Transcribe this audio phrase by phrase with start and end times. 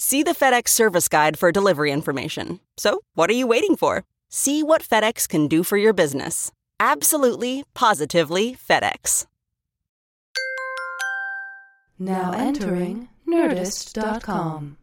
[0.00, 2.60] See the FedEx service guide for delivery information.
[2.76, 4.04] So, what are you waiting for?
[4.30, 6.52] See what FedEx can do for your business.
[6.78, 9.26] Absolutely, positively FedEx.
[11.98, 14.76] Now entering Nerdist.com.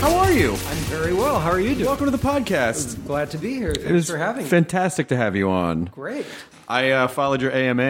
[0.00, 0.52] How are you?
[0.52, 1.40] I'm very well.
[1.40, 1.86] How are you doing?
[1.86, 3.04] Welcome to the podcast.
[3.06, 3.70] Glad to be here.
[3.72, 4.48] It Thanks for having me.
[4.48, 5.86] fantastic to have you on.
[5.86, 6.24] Great.
[6.68, 7.82] I uh, followed your AMA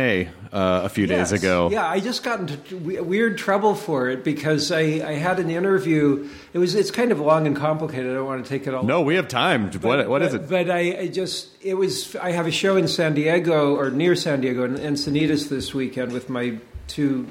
[0.50, 1.30] uh, a few Yes.
[1.30, 1.68] days ago.
[1.70, 5.50] Yeah, I just got into we- weird trouble for it because I, I had an
[5.50, 6.28] interview.
[6.54, 8.10] It was it's kind of long and complicated.
[8.10, 8.84] I don't want to take it all.
[8.84, 9.70] No, we have time.
[9.72, 10.48] what what is it?
[10.48, 14.16] But I, I just it was I have a show in San Diego or near
[14.16, 17.26] San Diego in Encinitas this weekend with my two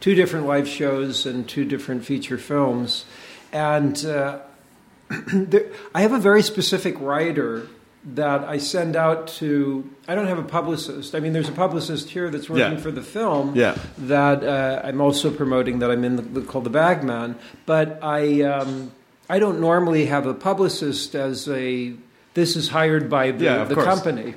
[0.00, 3.04] two different live shows and two different feature films,
[3.52, 4.38] and uh,
[5.32, 7.66] there, I have a very specific writer
[8.04, 9.88] that I send out to.
[10.08, 11.14] I don't have a publicist.
[11.14, 12.80] I mean, there's a publicist here that's working Yeah.
[12.80, 13.54] for the film.
[13.54, 13.76] Yeah.
[13.98, 18.90] That uh, I'm also promoting that I'm in the, called the Bagman, but I um,
[19.28, 21.94] I don't normally have a publicist as a.
[22.34, 23.86] This is hired by the, Yeah, of the course.
[23.86, 24.34] company.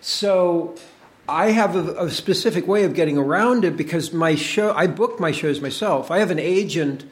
[0.00, 0.74] So
[1.28, 5.18] I have a, a specific way of getting around it because my show, I book
[5.20, 6.10] my shows myself.
[6.10, 7.04] I have an agent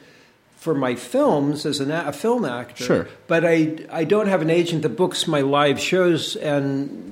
[0.59, 2.83] for my films as an, a a film actor.
[2.83, 3.07] Sure.
[3.27, 7.05] But I, I don't have an agent that books my live shows and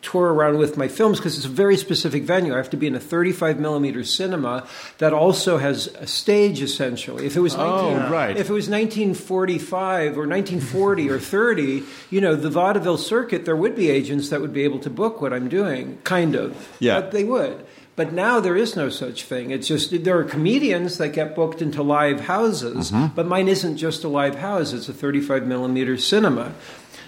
[0.00, 2.54] tour around with my films because it's a very specific venue.
[2.54, 4.64] I have to be in a 35 millimeter cinema
[4.98, 7.26] that also has a stage essentially.
[7.26, 8.30] If it was 19, Oh, right.
[8.36, 13.74] if it was 1945 or 1940 or 30, you know, the vaudeville circuit, there would
[13.74, 16.68] be agents that would be able to book what I'm doing, kind of.
[16.78, 17.00] Yeah.
[17.00, 17.66] But they would.
[17.98, 19.50] But now there is no such thing.
[19.50, 23.14] It's just there are comedians that get booked into live houses, Mm-hmm.
[23.16, 26.52] but mine isn't just a live house; it's a 35 millimeter cinema.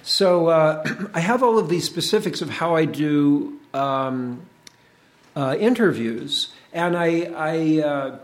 [0.03, 0.83] So uh,
[1.15, 4.43] I have all of these specifics of how I do um,
[5.37, 7.31] uh, interviews, and I.
[7.37, 8.19] I uh,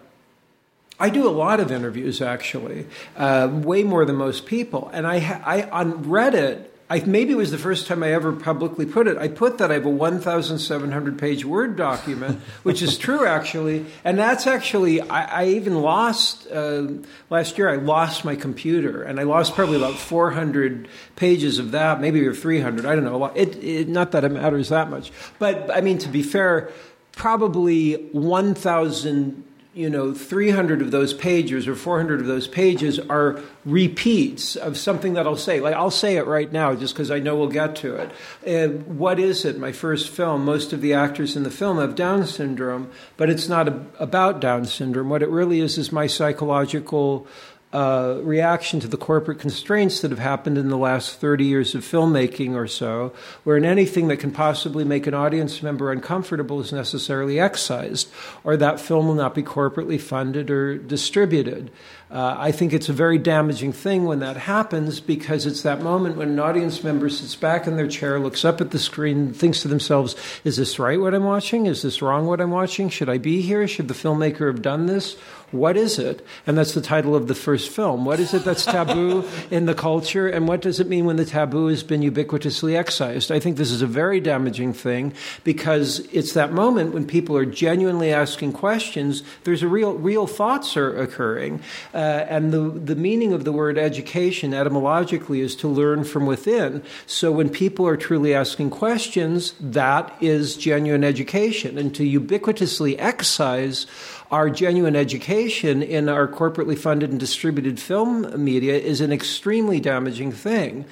[0.99, 2.87] I do a lot of interviews, actually,
[3.19, 4.89] uh, way more than most people.
[4.95, 8.33] And I, ha- I on Reddit, I maybe it was the first time I ever
[8.33, 9.19] publicly put it.
[9.19, 14.17] I put that I have a 1,700 page Word document, which is true actually, and
[14.17, 16.87] that's actually I, I even lost uh,
[17.29, 17.69] last year.
[17.69, 22.35] I lost my computer, and I lost probably about 400 pages of that, maybe or
[22.35, 22.87] 300.
[22.87, 23.25] I don't know.
[23.27, 25.11] It, it not that it matters that much,
[25.41, 26.71] but I mean to be fair,
[27.11, 29.45] probably 1,000
[29.77, 35.13] you know, 300 of those pages or 400 of those pages are repeats of something
[35.13, 35.61] that I'll say.
[35.61, 38.09] Like, I'll say it right now just because I know we'll get to
[38.43, 38.87] it.
[38.87, 39.59] What is it?
[39.59, 43.51] My first film, most of the actors in the film have Down syndrome, but it's
[43.51, 45.11] not a, about Down syndrome.
[45.11, 47.27] What it really is is my psychological
[47.73, 51.83] uh, reaction to the corporate constraints that have happened in the last 30 years of
[51.83, 53.13] filmmaking or so,
[53.45, 58.09] wherein anything that can possibly make an audience member uncomfortable is necessarily excised,
[58.45, 61.71] or that film will not be corporately funded or distributed.
[62.09, 66.17] Uh, I think it's a very damaging thing when that happens because it's that moment
[66.17, 69.63] when an audience member sits back in their chair, looks up at the screen, thinks
[69.63, 70.15] to themselves,
[70.45, 71.67] Is this right what I'm watching?
[71.67, 72.91] Is this wrong what I'm watching?
[72.91, 73.67] Should I be here?
[73.67, 75.17] Should the filmmaker have done this?
[75.57, 76.25] What is it?
[76.47, 78.05] And that's the title of the first film.
[78.05, 80.29] What is it that's taboo in the culture?
[80.29, 83.33] And what does it mean when the taboo has been ubiquitously excised?
[83.33, 85.15] I think this is a very damaging thing
[85.45, 89.23] because it's that moment when people are genuinely asking questions.
[89.45, 91.61] There's a real, real thoughts are occurring.
[91.95, 96.83] Uh, and the, the meaning of the word education etymologically is to learn from within.
[97.07, 101.79] So when people are truly asking questions, that is genuine education.
[101.79, 103.87] And to ubiquitously excise
[104.31, 110.33] our genuine education in our corporately funded and distributed film media is an extremely damaging
[110.33, 110.85] thing.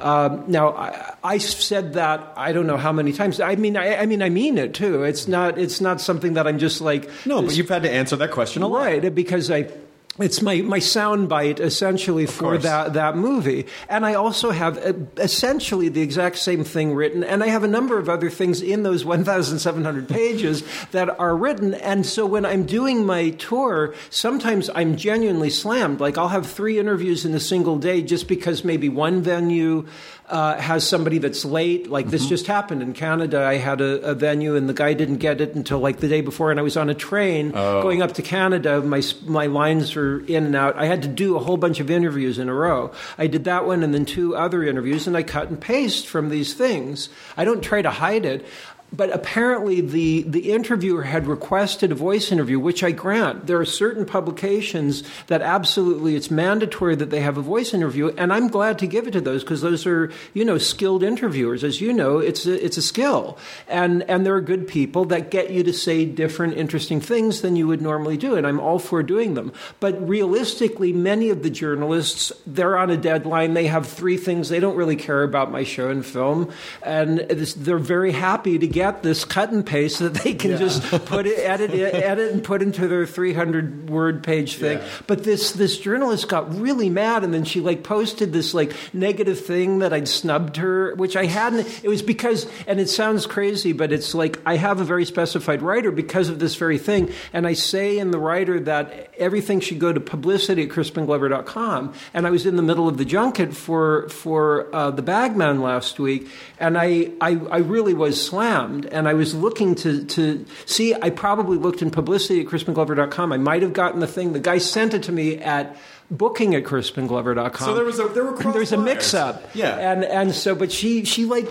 [0.00, 3.40] Um, now, I, I said that I don't know how many times.
[3.40, 5.02] I mean, I, I mean, I mean it too.
[5.04, 5.58] It's not.
[5.58, 7.10] It's not something that I'm just like.
[7.26, 8.84] No, but you've had to answer that question a lot.
[8.84, 9.70] right because I.
[10.20, 12.62] It's my, my soundbite essentially for course.
[12.62, 13.66] that, that movie.
[13.88, 17.24] And I also have uh, essentially the exact same thing written.
[17.24, 20.62] And I have a number of other things in those 1,700 pages
[20.92, 21.74] that are written.
[21.74, 26.00] And so when I'm doing my tour, sometimes I'm genuinely slammed.
[26.00, 29.86] Like I'll have three interviews in a single day just because maybe one venue
[30.30, 31.90] uh, has somebody that's late.
[31.90, 33.44] Like this just happened in Canada.
[33.44, 36.20] I had a, a venue and the guy didn't get it until like the day
[36.20, 38.80] before, and I was on a train going up to Canada.
[38.80, 40.76] My my lines were in and out.
[40.76, 42.92] I had to do a whole bunch of interviews in a row.
[43.16, 46.28] I did that one and then two other interviews, and I cut and paste from
[46.28, 47.08] these things.
[47.36, 48.44] I don't try to hide it.
[48.92, 53.46] But apparently, the, the interviewer had requested a voice interview, which I grant.
[53.46, 58.32] There are certain publications that absolutely it's mandatory that they have a voice interview, and
[58.32, 61.62] I'm glad to give it to those because those are you know skilled interviewers.
[61.62, 63.38] As you know, it's a, it's a skill,
[63.68, 67.54] and and there are good people that get you to say different, interesting things than
[67.54, 69.52] you would normally do, and I'm all for doing them.
[69.78, 73.54] But realistically, many of the journalists they're on a deadline.
[73.54, 74.48] They have three things.
[74.48, 76.50] They don't really care about my show and film,
[76.82, 81.26] and they're very happy to get this cut and paste that they can just put
[81.26, 84.80] it, edit it, edit and put into their 300 word page thing.
[85.06, 89.44] But this this journalist got really mad, and then she like posted this like negative
[89.44, 91.66] thing that I'd snubbed her, which I hadn't.
[91.84, 95.62] It was because, and it sounds crazy, but it's like I have a very specified
[95.62, 99.78] writer because of this very thing, and I say in the writer that everything should
[99.78, 101.94] go to publicity at crispinglover.com.
[102.14, 105.98] And I was in the middle of the junket for for uh, the Bagman last
[105.98, 106.28] week,
[106.58, 110.94] and I, I I really was slammed, and I was looking to to see.
[110.94, 113.32] I probably looked in publicity at crispinglover.com.
[113.32, 114.32] I might have gotten the thing.
[114.32, 115.76] The guy sent it to me at
[116.10, 117.66] booking at crispinglover.com.
[117.66, 119.42] So there was a- there were There's a mix up.
[119.54, 119.76] Yeah.
[119.92, 121.48] And and so but she she like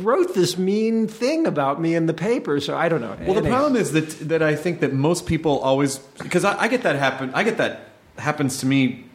[0.00, 2.60] wrote this mean thing about me in the paper.
[2.60, 3.16] So I don't know.
[3.26, 6.68] Well, the problem is that that I think that most people always because I, I
[6.68, 7.30] get that happen.
[7.34, 7.88] I get that
[8.18, 9.06] happens to me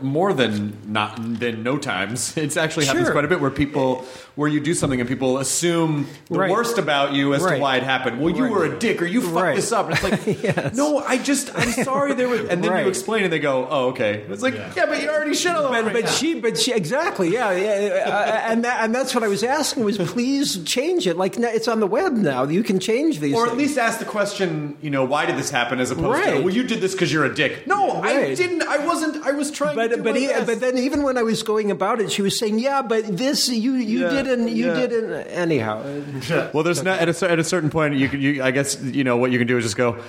[0.00, 2.36] more than not than no times.
[2.48, 3.12] It's actually happens Sure.
[3.12, 4.04] quite a bit where people
[4.36, 6.50] where you do something and people assume the Right.
[6.50, 7.56] worst about you as Right.
[7.56, 8.20] to why it happened.
[8.20, 8.52] Well, you Right.
[8.52, 9.56] were a dick or you fucked Right.
[9.56, 9.86] this up.
[9.90, 10.74] And it's like, Yes.
[10.76, 12.40] no, I just I'm sorry there was.
[12.42, 12.82] And then Right.
[12.84, 14.22] you explain and they go, oh, okay.
[14.30, 16.00] It's like, yeah, but you already shit all over But, me.
[16.02, 19.42] but she, but she, exactly, yeah, yeah, uh, and that, and that's what I was
[19.42, 21.16] asking was, please change it.
[21.16, 23.34] Like it's on the web now; you can change these.
[23.34, 23.58] Or at things.
[23.62, 26.62] least ask the question, you know, why did this happen, as opposed to, well, you
[26.62, 27.66] did this because you're a dick.
[27.66, 28.62] No, I didn't.
[28.62, 29.24] I wasn't.
[29.26, 29.76] I was trying.
[29.78, 32.22] To do But but he, but then even when I was going about it, she
[32.22, 34.74] was saying, "Yeah, but this you you Yeah, didn't you yeah.
[34.86, 35.82] didn't anyhow."
[36.52, 37.94] Well, there's not at a, at a certain point.
[37.94, 40.02] You can, you, I guess, you know what you can do is just go.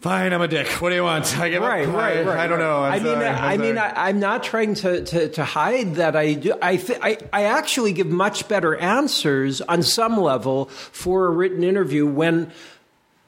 [0.00, 0.68] Fine, I'm a dick.
[0.80, 1.36] What do you want?
[1.40, 1.92] I give Right, up.
[1.92, 2.38] right, I, right.
[2.38, 2.84] I don't know.
[2.84, 3.26] I'm I mean, sorry.
[3.26, 3.78] I, I I'm mean.
[3.78, 6.54] I, I'm not trying to, to, to hide that I do.
[6.62, 11.64] I, th- I I actually give much better answers on some level for a written
[11.64, 12.52] interview when.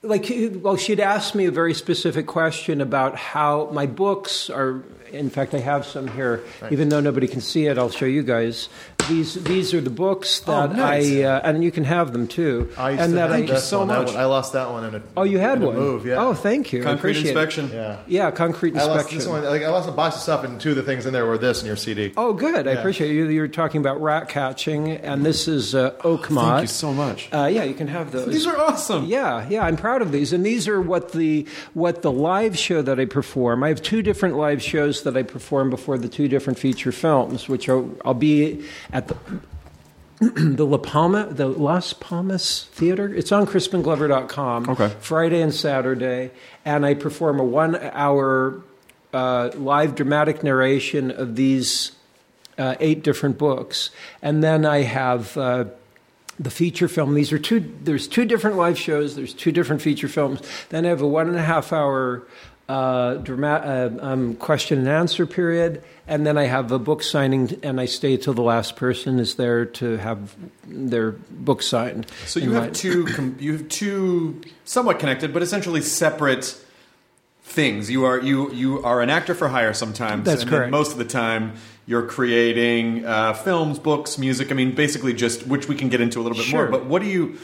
[0.02, 0.32] Like,
[0.62, 4.82] well, she'd asked me a very specific question about how my books are.
[5.12, 6.43] In fact, I have some here.
[6.70, 8.70] Even though nobody can see it, I'll show you guys.
[9.08, 11.11] These these are the books that Oh, nice.
[11.11, 12.70] I uh, and you can have them too.
[12.76, 13.88] I used and to that have I, this so one.
[13.88, 14.06] Much.
[14.08, 15.02] one- I lost that one in a.
[15.17, 15.76] oh, you had in a one.
[15.76, 16.06] move.
[16.06, 16.25] Yeah.
[16.25, 16.82] Oh, thank you.
[16.82, 17.67] Concrete inspection.
[17.67, 17.75] It.
[17.75, 17.99] Yeah.
[18.06, 18.91] Yeah, concrete inspection.
[18.91, 19.19] I lost inspection.
[19.19, 19.44] this one.
[19.44, 21.39] Like I lost a box of stuff, and two of the things in there were
[21.39, 22.13] this and your CD.
[22.17, 22.67] Oh, good.
[22.69, 23.29] I appreciate you.
[23.29, 26.51] You're talking about rat catching, and this is uh, oak moth.
[26.51, 27.29] Thank you so much.
[27.32, 28.27] Uh, yeah, you can have those.
[28.27, 29.06] These are awesome.
[29.06, 32.82] Yeah, yeah, I'm proud of these, and these are what the what the live show
[32.82, 33.65] that I perform.
[33.65, 37.48] I have two different live shows that I perform before the two different feature films,
[37.48, 39.17] which are I'll be at the
[40.20, 43.13] the La Paloma, the Las Palmas Theater.
[43.15, 44.69] It's on crispinglover.com.
[44.69, 44.89] Okay.
[45.01, 46.31] Friday and Saturday,
[46.63, 48.61] and I perform a one-hour
[49.15, 51.93] uh, live dramatic narration of these
[52.59, 53.91] uh, eight different books,
[54.23, 55.37] and then I have.
[55.37, 55.65] Uh,
[56.39, 57.13] the feature film.
[57.13, 57.61] These are two.
[57.82, 59.15] There's two different live shows.
[59.15, 60.41] There's two different feature films.
[60.70, 62.23] Then I have a one and a half hour
[62.70, 67.58] uh, drama, uh, um, question and answer period, and then I have a book signing,
[67.62, 70.36] and I stay till the last person is there to have
[70.67, 72.06] their book signed.
[72.27, 73.05] So you my- have two.
[73.17, 76.56] Com- you have two somewhat connected, but essentially separate
[77.43, 77.91] things.
[77.91, 80.24] You are you you are an actor for hire sometimes.
[80.24, 80.70] That's correct.
[80.70, 81.55] most of the time,
[81.86, 84.53] you're creating uh, films, books, music.
[84.53, 86.62] I mean, basically just which we can get into a little bit Sure.
[86.69, 86.70] more.
[86.70, 87.39] But what do you?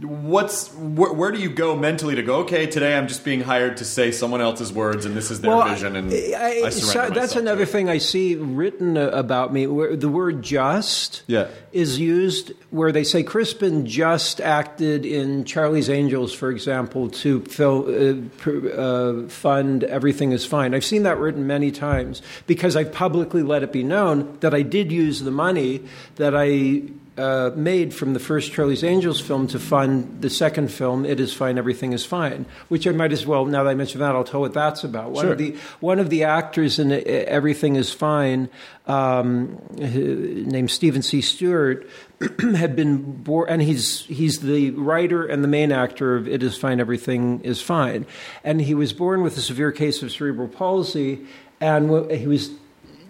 [0.00, 2.36] What's wh- where do you go mentally to go?
[2.40, 5.64] Okay, today I'm just being hired to say someone else's words, and this is their
[5.64, 9.66] vision, and I, I- surrender so that's another thing I see written uh, about me.
[9.66, 11.48] Where the word "just" Yeah.
[11.72, 17.82] is used where they say Crispin just acted in Charlie's Angels, for example, to fill,
[17.88, 20.74] uh, pr- uh, fund Everything Is Fine.
[20.74, 24.62] I've seen that written many times because I've publicly let it be known that I
[24.62, 25.82] did use the money
[26.16, 26.82] that I.
[27.18, 31.30] Uh, made from the first Charlie's Angels film to fund the second film, It Is
[31.34, 34.24] Fine, Everything Is Fine, which I might as well, now that I mention that, I'll
[34.24, 35.10] tell what that's about.
[35.10, 35.32] One Sure.
[35.32, 38.48] of the one of the actors in uh, Everything Is Fine,
[38.86, 41.20] um, named Steven C.
[41.20, 41.86] Stewart,
[42.56, 46.56] had been born, and he's he's the writer and the main actor of It Is
[46.56, 48.06] Fine, Everything Is Fine,
[48.42, 51.26] and he was born with a severe case of cerebral palsy,
[51.60, 52.52] and he was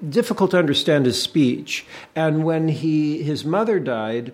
[0.09, 4.33] difficult to understand his speech, and when he his mother died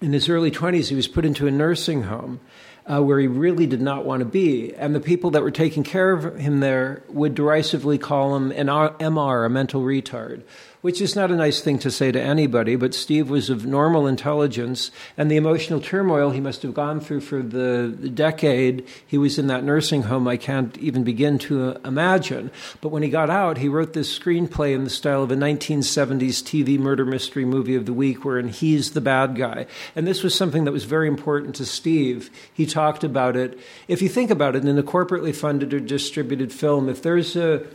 [0.00, 2.40] in his early 20s, he was put into a nursing home
[2.86, 4.74] uh, where he really did not want to be.
[4.74, 8.66] And the people that were taking care of him there would derisively call him an
[8.66, 10.42] MR, a mental retard,
[10.82, 12.76] which is not a nice thing to say to anybody.
[12.76, 17.20] But Steve was of normal intelligence, and the emotional turmoil he must have gone through
[17.22, 21.78] for the decade he was in that nursing home, I can't even begin to uh,
[21.84, 22.50] imagine.
[22.80, 26.42] But when he got out, he wrote this screenplay in the style of a 1970s
[26.42, 29.66] TV murder mystery movie of the week, wherein he's the bad guy.
[29.94, 32.30] And this was something that was very important to Steve.
[32.52, 33.58] He talked about it.
[33.86, 37.66] If you think about it, in a corporately funded or distributed film, if there's a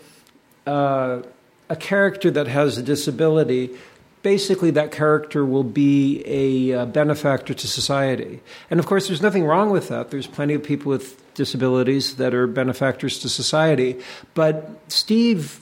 [0.65, 1.21] uh,
[1.69, 3.77] a character that has a disability,
[4.23, 8.41] basically that character will be a uh, benefactor to society.
[8.69, 10.11] And of course, there's nothing wrong with that.
[10.11, 13.99] There's plenty of people with disabilities that are benefactors to society.
[14.33, 15.59] But Steve's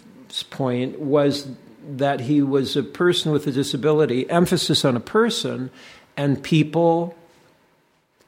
[0.49, 1.47] point was
[1.87, 5.69] that he was a person with a disability, emphasis on a person,
[6.17, 7.15] and people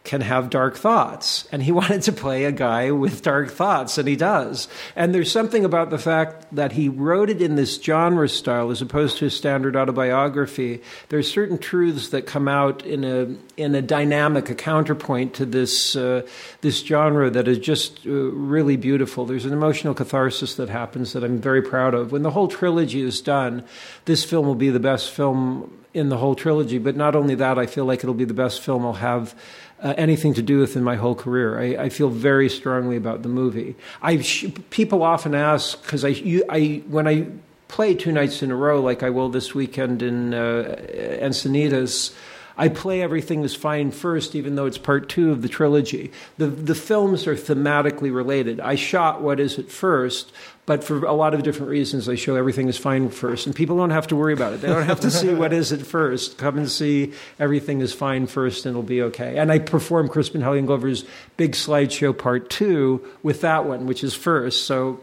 [0.07, 1.47] can have dark thoughts.
[1.51, 4.67] And he wanted to play a guy with dark thoughts, and he does.
[4.95, 8.81] And there's something about the fact that he wrote it in this genre style as
[8.81, 10.81] opposed to a standard autobiography.
[11.09, 15.95] There's certain truths that come out in a in a dynamic, a counterpoint to this
[15.95, 16.25] uh,
[16.61, 19.25] this genre that is just uh, really beautiful.
[19.25, 22.11] There's an emotional catharsis that happens that I'm very proud of.
[22.11, 23.63] When the whole trilogy is done,
[24.05, 26.77] this film will be the best film in the whole trilogy.
[26.77, 29.35] But not only that, I feel like it'll be the best film I'll have
[29.81, 31.60] uh, anything to do with in my whole career.
[31.60, 33.75] I, I feel very strongly about the movie.
[34.01, 36.15] I sh- people often ask because I,
[36.50, 37.27] I when I
[37.67, 40.75] play two nights in a row, like I will this weekend in uh,
[41.22, 42.15] Encinitas.
[42.60, 46.12] I play everything is fine first, even though it's part two of the trilogy.
[46.39, 48.60] The the films are thematically related.
[48.60, 50.31] I shot what is it first,
[50.67, 53.77] but for a lot of different reasons, they show everything is fine first, and people
[53.77, 54.59] don't have to worry about it.
[54.59, 56.38] They don't have to see what is it first.
[56.38, 59.38] Come and see everything is fine first, and it'll be okay.
[59.38, 61.05] And I perform Crispin Hellion Glover's
[61.38, 64.65] big slideshow part two with that one, which is first.
[64.65, 65.00] So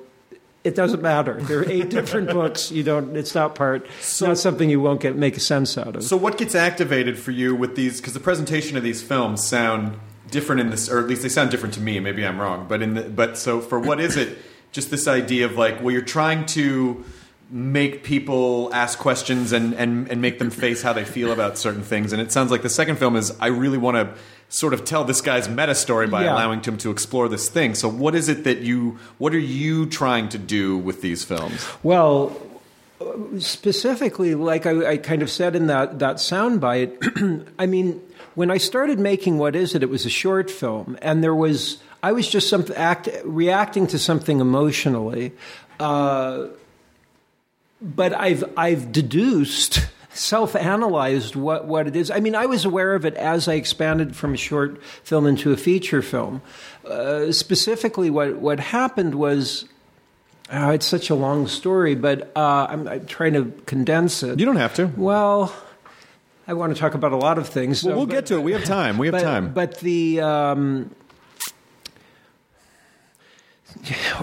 [0.64, 1.40] it doesn't matter.
[1.40, 2.70] There are eight different books.
[2.70, 3.16] You don't.
[3.16, 3.86] It's not part.
[4.00, 6.04] It's not something you won't get make sense out of.
[6.04, 8.02] So what gets activated for you with these?
[8.02, 9.98] Because the presentation of these films sound
[10.30, 12.00] different in this, or at least they sound different to me.
[12.00, 14.36] Maybe I'm wrong, but in the, but so for what is it?
[14.74, 17.04] Just this idea of like, well, you're trying to
[17.50, 21.82] make people ask questions and, and, and make them face how they feel about certain
[21.82, 22.12] things.
[22.12, 24.14] And it sounds like the second film is I really want to
[24.48, 26.34] sort of tell this guy's meta story by Yeah.
[26.34, 27.74] allowing him to explore this thing.
[27.76, 31.64] So what is it that you what are you trying to do with these films?
[31.82, 32.36] Well,
[33.38, 38.00] specifically, like I, I kind of said in that, that soundbite, I mean,
[38.34, 41.78] when I started making What Is It, it was a short film, and there was,
[42.04, 45.32] I was just some, act, reacting to something emotionally.
[45.80, 46.48] Uh,
[47.80, 52.10] but I've, I've deduced, self analyzed what, what it is.
[52.10, 55.50] I mean, I was aware of it as I expanded from a short film into
[55.50, 56.42] a feature film.
[56.84, 59.64] Uh, specifically, what, what happened was
[60.52, 64.38] Oh, it's such a long story, but uh, I'm, I'm trying to condense it.
[64.38, 64.92] You don't have to.
[64.94, 65.56] Well,
[66.46, 67.82] I want to talk about a lot of things.
[67.82, 68.42] Well, so- we'll but- get to it.
[68.42, 68.98] We have time.
[68.98, 69.54] We have but, time.
[69.54, 70.90] But the um,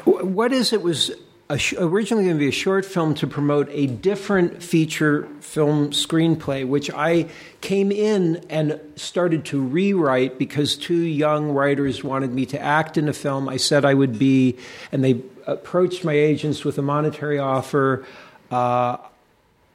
[0.06, 1.12] what is it was
[1.58, 6.68] sh- originally going to be a short film to promote a different feature film screenplay,
[6.68, 7.28] which I
[7.62, 13.08] came in and started to rewrite because two young writers wanted me to act in
[13.08, 13.50] a film.
[13.50, 14.58] I said I would be,
[14.92, 18.06] and they approached my agents with a monetary offer.
[18.50, 18.98] Uh,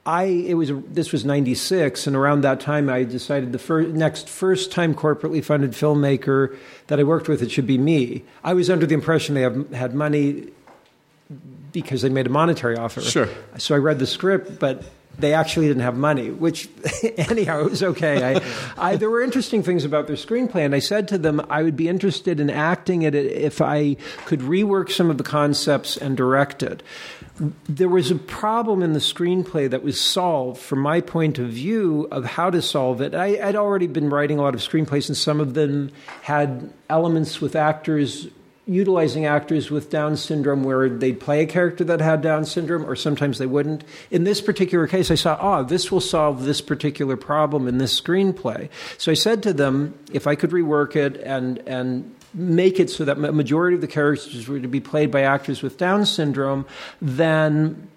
[0.07, 4.29] I it was this was '96, and around that time, I decided the first, next
[4.29, 8.23] first time corporately funded filmmaker that I worked with it should be me.
[8.41, 10.47] I was under the impression they have, had money
[11.73, 13.01] because they made a monetary offer.
[13.01, 13.27] Sure.
[13.57, 14.83] So I read the script, but
[15.19, 16.69] they actually didn't have money, which
[17.17, 18.35] anyhow, it was okay.
[18.35, 18.41] I,
[18.77, 21.75] I, there were interesting things about their screenplay, and I said to them I would
[21.75, 23.95] be interested in acting it if I
[24.25, 26.83] could rework some of the concepts and direct it.
[27.69, 32.07] There was a problem in the screenplay that was solved from my point of view
[32.11, 33.13] of how to solve it.
[33.13, 37.41] I, I'd already been writing a lot of screenplays, and some of them had elements
[37.41, 38.27] with actors
[38.67, 42.95] utilizing actors with Down syndrome where they'd play a character that had Down syndrome, or
[42.95, 43.83] sometimes they wouldn't.
[44.11, 47.99] In this particular case, I saw, oh, this will solve this particular problem in this
[47.99, 48.69] screenplay.
[48.97, 53.05] So I said to them, if I could rework it and and make it so
[53.05, 56.65] that a majority of the characters were to be played by actors with Down syndrome,
[57.01, 57.89] then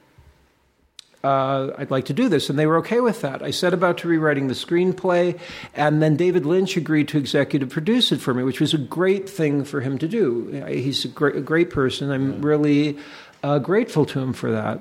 [1.22, 2.48] uh, I'd like to do this.
[2.50, 3.42] And they were okay with that.
[3.42, 5.38] I set about to rewriting the screenplay,
[5.74, 9.28] and then David Lynch agreed to executive produce it for me, which was a great
[9.28, 10.64] thing for him to do.
[10.66, 12.10] He's a great, a great person.
[12.10, 12.98] I'm really
[13.42, 14.80] uh, grateful to him for that.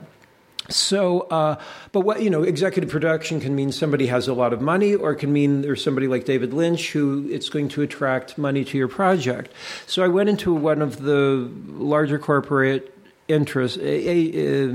[0.69, 1.59] So, uh,
[1.91, 5.11] but what, you know, executive production can mean somebody has a lot of money, or
[5.11, 8.77] it can mean there's somebody like David Lynch who it's going to attract money to
[8.77, 9.51] your project.
[9.87, 12.95] So I went into one of the larger corporate
[13.29, 14.73] interest a, a,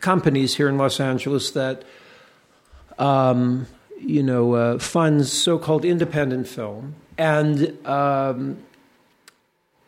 [0.00, 1.84] companies here in Los Angeles that
[2.98, 3.66] um,
[4.00, 8.58] you know uh, funds so-called independent film, and um,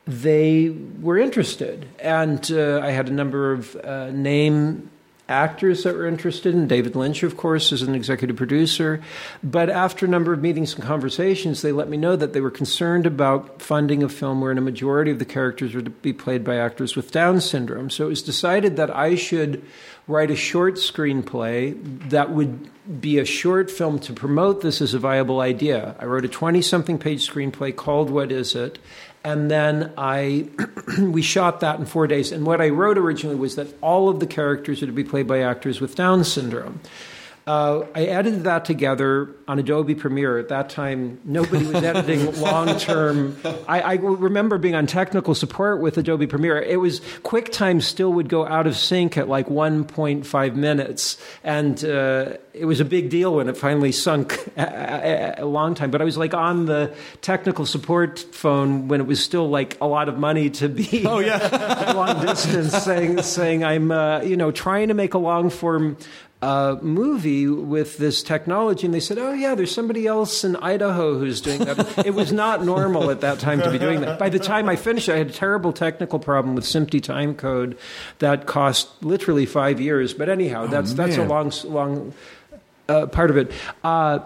[0.06, 4.90] they were interested, and uh, I had a number of uh, name
[5.28, 6.68] actors that were interested in.
[6.68, 9.02] David Lynch, of course, is an executive producer.
[9.42, 12.50] But after a number of meetings and conversations, they let me know that they were
[12.50, 16.44] concerned about funding a film wherein a majority of the characters were to be played
[16.44, 17.90] by actors with Down syndrome.
[17.90, 19.64] So it was decided that I should
[20.06, 21.76] write a short screenplay
[22.10, 25.96] that would be a short film to promote this as a viable idea.
[25.98, 28.78] I wrote a 20 something page screenplay called What Is It?
[29.26, 30.46] And then I
[31.00, 32.30] we shot that in four days.
[32.30, 35.26] And what I wrote originally was that all of the characters are to be played
[35.26, 36.80] by actors with Down syndrome.
[37.46, 40.36] Uh, I edited that together on Adobe Premiere.
[40.36, 43.36] At that time, nobody was editing long term.
[43.68, 46.60] I, I, remember being on technical support with Adobe Premiere.
[46.60, 52.32] It was QuickTime still would go out of sync at like 1.5 minutes, and uh,
[52.52, 55.92] it was a big deal when it finally sunk a, a, a, long time.
[55.92, 59.86] But I was like on the technical support phone when it was still like a
[59.86, 64.50] lot of money to be oh yeah long distance, saying saying I'm uh, you know
[64.50, 65.96] trying to make a long form
[66.42, 71.18] uh, movie with this technology, and they said, "Oh yeah, there's somebody else in Idaho
[71.18, 74.18] who's doing that." it was not normal at that time to be doing that.
[74.18, 77.78] By the time I finished, I had a terrible technical problem with SMPTE timecode
[78.18, 80.12] that cost literally five years.
[80.12, 82.12] But anyhow, that's oh, that's a long long
[82.88, 83.50] uh, part of it.
[83.82, 84.20] Uh,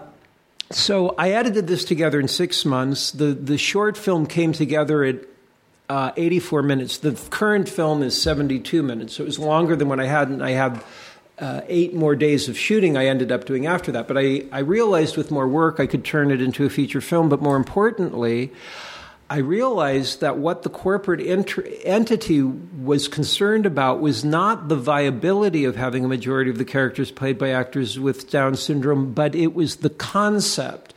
[0.72, 3.12] so I edited this together in six months.
[3.12, 5.16] The the short film came together at
[5.88, 6.98] uh, 84 minutes.
[6.98, 10.42] The current film is 72 minutes, so it was longer than what I had, and
[10.42, 10.84] I have
[11.40, 14.06] uh, eight more days of shooting I ended up doing after that.
[14.06, 17.28] But I, I realized with more work I could turn it into a feature film.
[17.28, 18.52] But more importantly,
[19.30, 25.64] I realized that what the corporate ent- entity was concerned about was not the viability
[25.64, 29.54] of having a majority of the characters played by actors with Down syndrome, but it
[29.54, 30.94] was the concept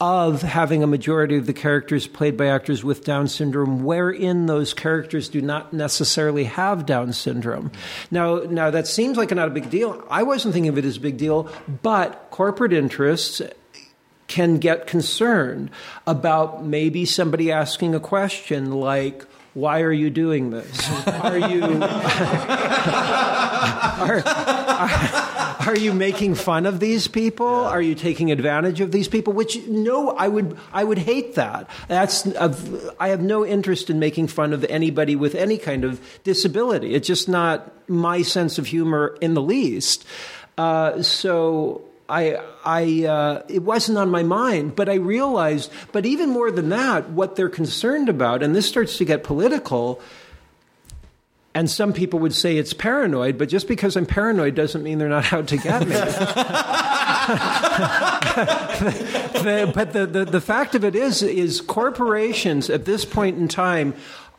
[0.00, 4.74] of having a majority of the characters played by actors with Down syndrome, wherein those
[4.74, 7.72] characters do not necessarily have Down syndrome.
[8.10, 10.04] Now, now that seems like not a big deal.
[10.10, 11.50] I wasn't thinking of it as a big deal,
[11.82, 13.40] but corporate interests
[14.28, 15.70] can get concerned
[16.06, 20.90] about maybe somebody asking a question like, why are you doing this?
[21.06, 21.62] Are you
[24.02, 25.35] are, are,
[25.66, 27.46] are, you making fun of these people?
[27.46, 29.32] Are you taking advantage of these people?
[29.32, 31.68] Which no, I would I would hate that.
[31.88, 32.26] That's
[32.98, 36.94] I have no interest in making fun of anybody with any kind of disability.
[36.94, 40.06] It's just not my sense of humor in the least.
[40.58, 46.30] Uh, so I, I, uh, it wasn't on my mind, but I realized, but even
[46.30, 50.00] more than that, what they're concerned about, and this starts to get political,
[51.56, 55.08] and some people would say it's paranoid, but just because I'm paranoid doesn't mean they're
[55.08, 55.94] not out to get me.
[59.42, 63.48] the, but the, the, the fact of it is, is corporations at this point in
[63.48, 63.94] time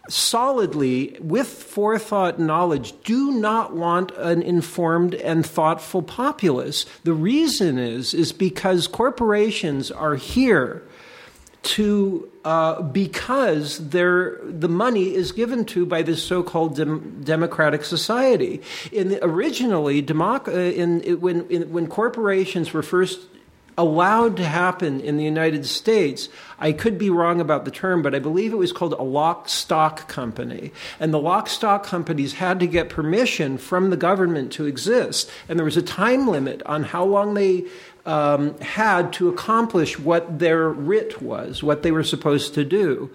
[0.07, 6.85] solidly, with forethought knowledge, do not want an informed and thoughtful populace.
[7.03, 10.86] The reason is is because corporations are here
[11.67, 18.61] to uh, because the money is given to by this so-called dem- democratic society.
[18.91, 23.19] In originally, democ- uh, in, when in, when corporations were first
[23.77, 26.29] allowed to happen in the United States.
[26.57, 29.49] I could be wrong about the term, but I believe it was called a lock
[29.49, 30.71] stock company.
[30.99, 35.29] And the lock stock companies had to get permission from the government to exist.
[35.47, 37.65] And there was a time limit on how long they
[38.07, 43.11] um, had to accomplish what their writ was, what they were supposed to do.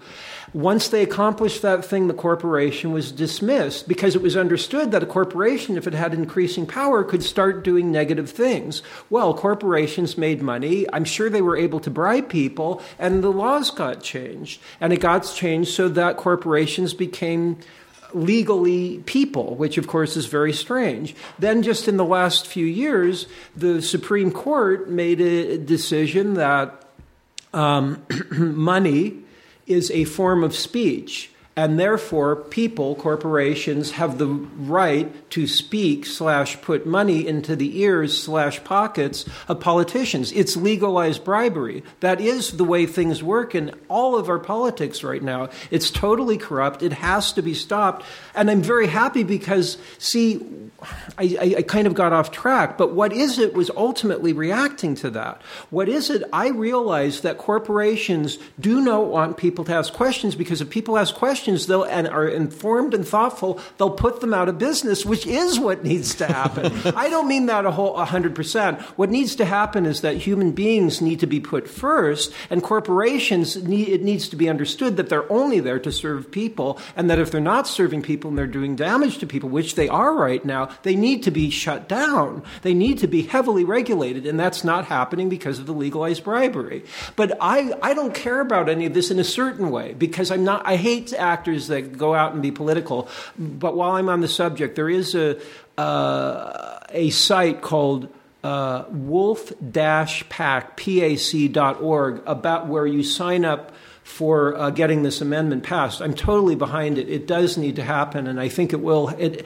[0.53, 5.07] Once they accomplished that thing, the corporation was dismissed because it was understood that a
[5.07, 8.83] corporation, if it had increasing power, could start doing negative things.
[9.09, 10.85] Well, corporations made money.
[10.93, 14.61] I'm sure they were able to bribe people, and the laws got changed.
[14.79, 17.57] And it got changed so that corporations became
[18.13, 21.15] legally people, which of course is very strange.
[21.39, 26.85] Then, just in the last few years, the Supreme Court made a decision that
[27.53, 29.19] um, money
[29.67, 31.29] is a form of speech.
[31.55, 38.19] And therefore, people, corporations, have the right to speak slash put money into the ears
[38.19, 40.31] slash pockets of politicians.
[40.31, 41.83] It's legalized bribery.
[41.99, 45.49] That is the way things work in all of our politics right now.
[45.69, 46.81] It's totally corrupt.
[46.81, 48.03] It has to be stopped.
[48.33, 50.41] And I'm very happy because, see,
[51.19, 54.95] I, I, I kind of got off track, but what is it was ultimately reacting
[54.95, 55.39] to that?
[55.69, 56.23] What is it?
[56.33, 61.13] I realized that corporations do not want people to ask questions because if people ask
[61.13, 65.27] questions, questions they'll, and are informed and thoughtful, they'll put them out of business, which
[65.27, 66.71] is what needs to happen.
[66.95, 68.81] I don't mean that a whole 100%.
[68.95, 73.61] What needs to happen is that human beings need to be put first, and corporations,
[73.61, 77.19] need, it needs to be understood that they're only there to serve people, and that
[77.19, 80.45] if they're not serving people and they're doing damage to people, which they are right
[80.45, 82.41] now, they need to be shut down.
[82.61, 86.85] They need to be heavily regulated, and that's not happening because of the legalized bribery.
[87.17, 90.45] But I, I don't care about any of this in a certain way because I'm
[90.45, 92.97] not, I hate actors that go out and be political.
[93.37, 95.27] But while I'm on the subject, there is a,
[95.77, 98.07] uh, a site called
[98.43, 100.79] uh, wolf-pac,
[102.25, 103.71] about where you sign up
[104.03, 106.01] for uh, getting this amendment passed.
[106.01, 107.09] I'm totally behind it.
[107.09, 109.09] It does need to happen, and I think it will.
[109.09, 109.45] It,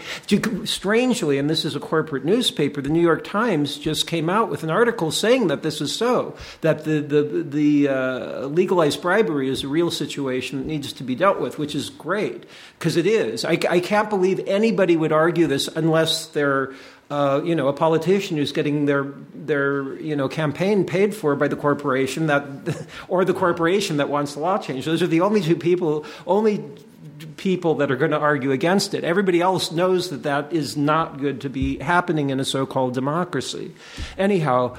[0.66, 4.64] strangely, and this is a corporate newspaper, the New York Times just came out with
[4.64, 9.64] an article saying that this is so, that the, the, the uh, legalized bribery is
[9.64, 12.46] a real situation that needs to be dealt with, which is great,
[12.80, 13.46] because it is.
[13.46, 16.74] I, I can't believe anybody would argue this unless they're
[17.10, 21.48] uh, you know, a politician who's getting their their you know campaign paid for by
[21.48, 22.44] the corporation that,
[23.08, 24.88] or the corporation that wants the law changed.
[24.88, 26.64] Those are the only two people, only
[27.38, 29.04] people that are going to argue against it.
[29.04, 33.74] Everybody else knows that that is not good to be happening in a so-called democracy.
[34.18, 34.76] Anyhow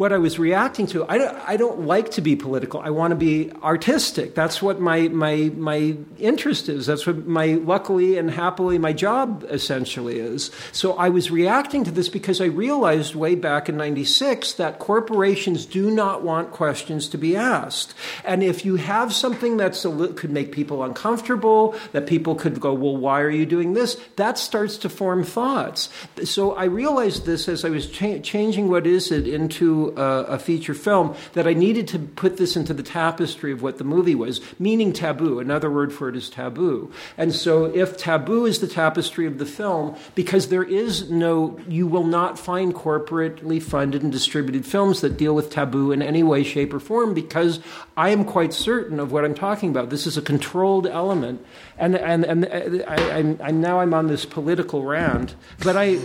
[0.00, 1.06] what I was reacting to.
[1.10, 2.80] I don't, I don't like to be political.
[2.80, 4.34] I want to be artistic.
[4.34, 6.86] That's what my, my, my interest is.
[6.86, 10.50] That's what my, luckily and happily, my job essentially is.
[10.72, 15.66] So I was reacting to this because I realized way back in 96 that corporations
[15.66, 17.94] do not want questions to be asked.
[18.24, 19.74] And if you have something that
[20.16, 24.00] could make people uncomfortable, that people could go, well, why are you doing this?
[24.16, 25.90] That starts to form thoughts.
[26.24, 30.38] So I realized this as I was cha- changing what is it into a, a,
[30.38, 34.14] feature film that I needed to put this into the tapestry of what the movie
[34.14, 35.38] was, meaning taboo.
[35.38, 36.92] Another word for it is taboo.
[37.16, 41.86] And so, if taboo is the tapestry of the film, because there is no, you
[41.86, 46.42] will not find corporately funded and distributed films that deal with taboo in any way,
[46.42, 47.60] shape, or form, because
[47.96, 49.90] I am quite certain of what I'm talking about.
[49.90, 51.44] This is a controlled element.
[51.80, 52.44] And, and, and
[52.86, 55.98] I, I'm, I'm now I'm on this political round, but I,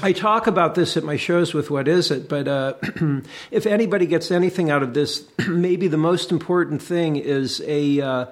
[0.02, 2.74] I talk about this at my shows with What Is It, but uh,
[3.50, 8.00] if anybody gets anything out of this, maybe the most important thing is a.
[8.00, 8.26] Uh,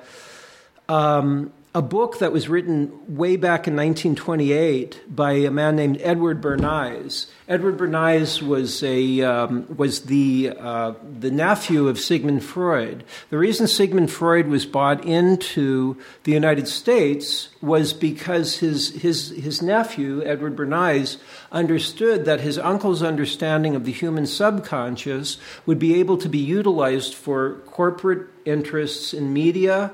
[0.89, 6.43] um, a book that was written way back in 1928 by a man named Edward
[6.43, 7.27] Bernays.
[7.49, 13.05] Edward Bernays was a um, was the uh, the nephew of Sigmund Freud.
[13.31, 19.63] The reason Sigmund Freud was brought into the United States was because his his his
[19.63, 21.17] nephew Edward Bernays
[21.51, 27.15] understood that his uncle's understanding of the human subconscious would be able to be utilized
[27.15, 29.91] for corporate interests in media,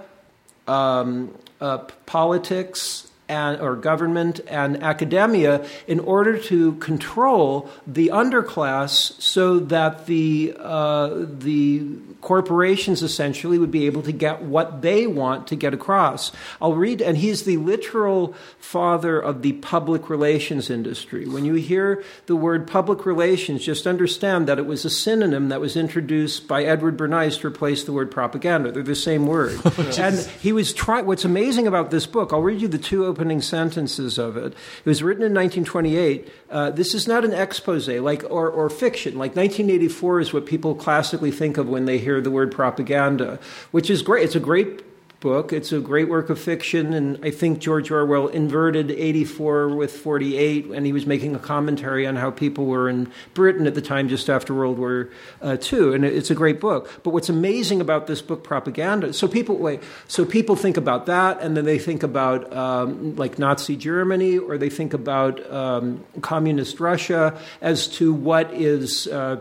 [0.66, 9.58] um, uh, politics, and, or government and academia in order to control the underclass so
[9.58, 11.86] that the, uh, the
[12.20, 16.32] corporations essentially would be able to get what they want to get across.
[16.60, 21.26] I'll read, and he's the literal father of the public relations industry.
[21.26, 25.60] When you hear the word public relations, just understand that it was a synonym that
[25.60, 28.72] was introduced by Edward Bernays to replace the word propaganda.
[28.72, 29.60] They're the same word.
[29.98, 33.42] and he was trying, what's amazing about this book, I'll read you the two opening
[33.42, 34.52] sentences of it.
[34.52, 36.28] It was written in 1928.
[36.50, 39.14] Uh, this is not an expose, like or, or fiction.
[39.14, 43.40] Like 1984 is what people classically think of when they hear the word propaganda,
[43.72, 44.24] which is great.
[44.24, 44.84] It's a great
[45.20, 45.52] book.
[45.52, 50.66] It's a great work of fiction, and I think George Orwell inverted 84 with 48,
[50.66, 54.08] and he was making a commentary on how people were in Britain at the time
[54.08, 55.08] just after World War
[55.42, 57.00] uh, II, and it's a great book.
[57.02, 61.40] But what's amazing about this book, Propaganda, so people wait, so people think about that,
[61.40, 66.78] and then they think about um, like Nazi Germany, or they think about um, communist
[66.78, 69.08] Russia as to what is.
[69.08, 69.40] Uh,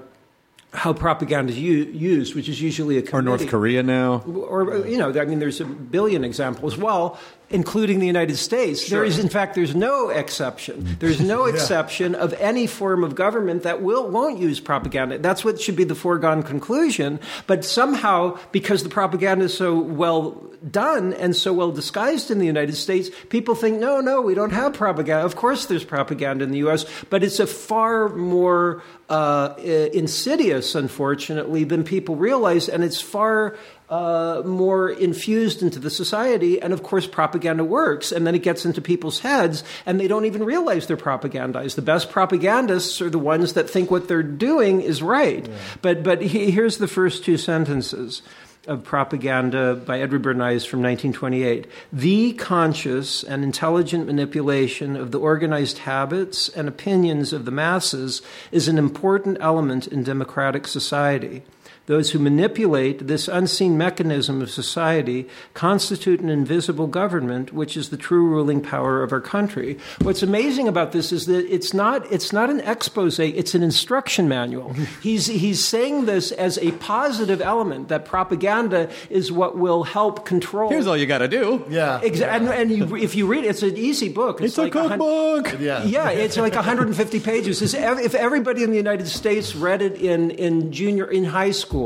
[0.78, 3.48] how propaganda is u- used, which is usually a Or North.
[3.48, 4.22] Korea now.
[4.28, 6.78] or you know, I mean, there's a billion examples.
[6.78, 7.18] Well,
[7.50, 10.98] including the United States, there is, in fact, there's no exception.
[11.00, 15.18] There's no exception of any form of government that will won't use propaganda.
[15.20, 17.20] That's what should be the foregone conclusion.
[17.46, 22.46] But somehow, because the propaganda is so well done and so well disguised in the
[22.46, 25.24] United States, people think, no, no, we don't have propaganda.
[25.24, 31.64] Of course, there's propaganda in the U.S., but it's a far more uh, insidious, unfortunately,
[31.64, 33.56] than people realize, and it's far
[33.90, 36.62] uh, more infused into the society.
[36.62, 40.26] And of course, propaganda works, and then it gets into people's heads, and they don't
[40.26, 41.76] even realize they're propagandized.
[41.76, 45.48] The best propagandists are the ones that think what they're doing is right.
[45.82, 48.22] But but he, here's the first two sentences
[48.68, 51.68] of propaganda by Edward Bernays from 1928.
[51.94, 58.22] The conscious and intelligent manipulation of the organized habits and opinions of the masses
[58.52, 61.44] is an important element in democratic society.
[61.88, 67.98] Those who manipulate this unseen mechanism of society constitute an invisible government, which is the
[67.98, 69.78] true ruling power of our country.
[70.02, 74.28] What's amazing about this is that it's not, it's not an expose, it's an instruction
[74.28, 74.72] manual.
[74.72, 75.02] Mm-hmm.
[75.02, 80.70] He's, he's saying this as a positive element, that propaganda is what will help control.
[80.70, 81.64] Here's all you got to do.
[81.70, 82.02] Yeah.
[82.04, 84.42] Exa- and, and you, if you read it, it's an easy book.
[84.42, 85.58] It's a like hun- cookbook.
[85.62, 85.86] Yeah.
[85.86, 87.62] yeah, it's like 150 pages.
[87.62, 91.77] Is If everybody in the United States read it in, in junior in high school,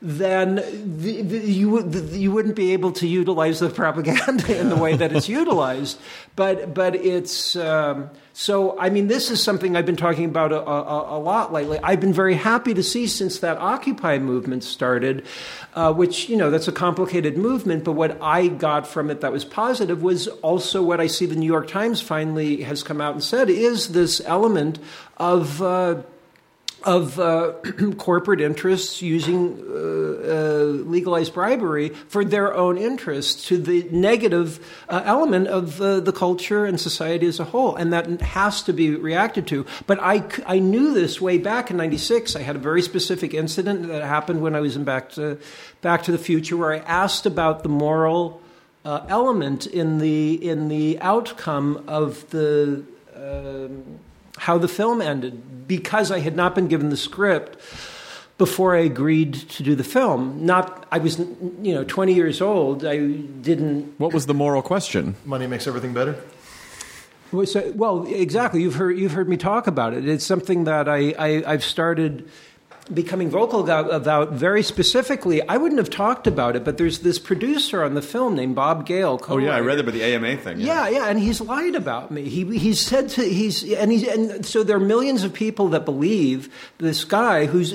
[0.00, 4.76] then the, the, you the, you wouldn't be able to utilize the propaganda in the
[4.76, 5.98] way that it's utilized.
[6.36, 8.78] But but it's um, so.
[8.78, 11.80] I mean, this is something I've been talking about a, a, a lot lately.
[11.82, 15.26] I've been very happy to see since that Occupy movement started,
[15.74, 17.82] uh, which you know that's a complicated movement.
[17.82, 21.36] But what I got from it that was positive was also what I see the
[21.36, 24.78] New York Times finally has come out and said is this element
[25.16, 25.60] of.
[25.60, 26.02] Uh,
[26.84, 27.52] of uh,
[27.98, 35.02] corporate interests using uh, uh, legalized bribery for their own interests to the negative uh,
[35.04, 37.74] element of uh, the culture and society as a whole.
[37.74, 39.66] And that has to be reacted to.
[39.86, 42.36] But I, I knew this way back in 96.
[42.36, 45.38] I had a very specific incident that happened when I was in Back to,
[45.82, 48.40] Back to the Future where I asked about the moral
[48.84, 52.84] uh, element in the, in the outcome of the.
[53.16, 53.98] Um,
[54.38, 57.58] how the film ended because I had not been given the script
[58.38, 60.46] before I agreed to do the film.
[60.46, 62.84] Not I was you know 20 years old.
[62.84, 65.16] I didn't What was the moral question?
[65.24, 66.16] Money makes everything better.
[67.32, 68.62] well, so- well exactly.
[68.62, 70.08] You've heard you've heard me talk about it.
[70.08, 72.28] It's something that I, I I've started
[72.92, 75.46] becoming vocal about, very specifically.
[75.48, 78.86] I wouldn't have talked about it, but there's this producer on the film named Bob
[78.86, 79.20] Gale.
[79.28, 80.60] Oh yeah, I read about the AMA thing.
[80.60, 82.28] Yeah, yeah, and he's lied about me.
[82.28, 85.84] He he's said to he's and he's and so there are millions of people that
[85.84, 87.72] believe this guy who's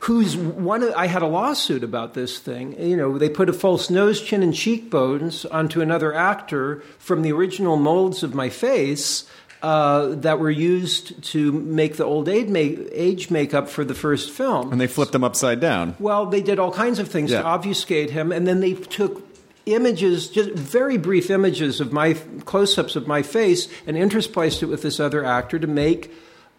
[0.00, 2.80] who's one of, I had a lawsuit about this thing.
[2.80, 7.32] You know, they put a false nose, chin, and cheekbones onto another actor from the
[7.32, 9.28] original molds of my face.
[9.62, 14.30] Uh, that were used to make the old age, ma- age makeup for the first
[14.30, 14.70] film.
[14.70, 15.96] And they flipped them upside down.
[15.98, 17.40] Well, they did all kinds of things Yeah.
[17.40, 19.22] to obfuscate him, and then they took
[19.64, 22.12] images, just very brief images of my
[22.44, 26.12] close-ups of my face, and interspliced it with this other actor to make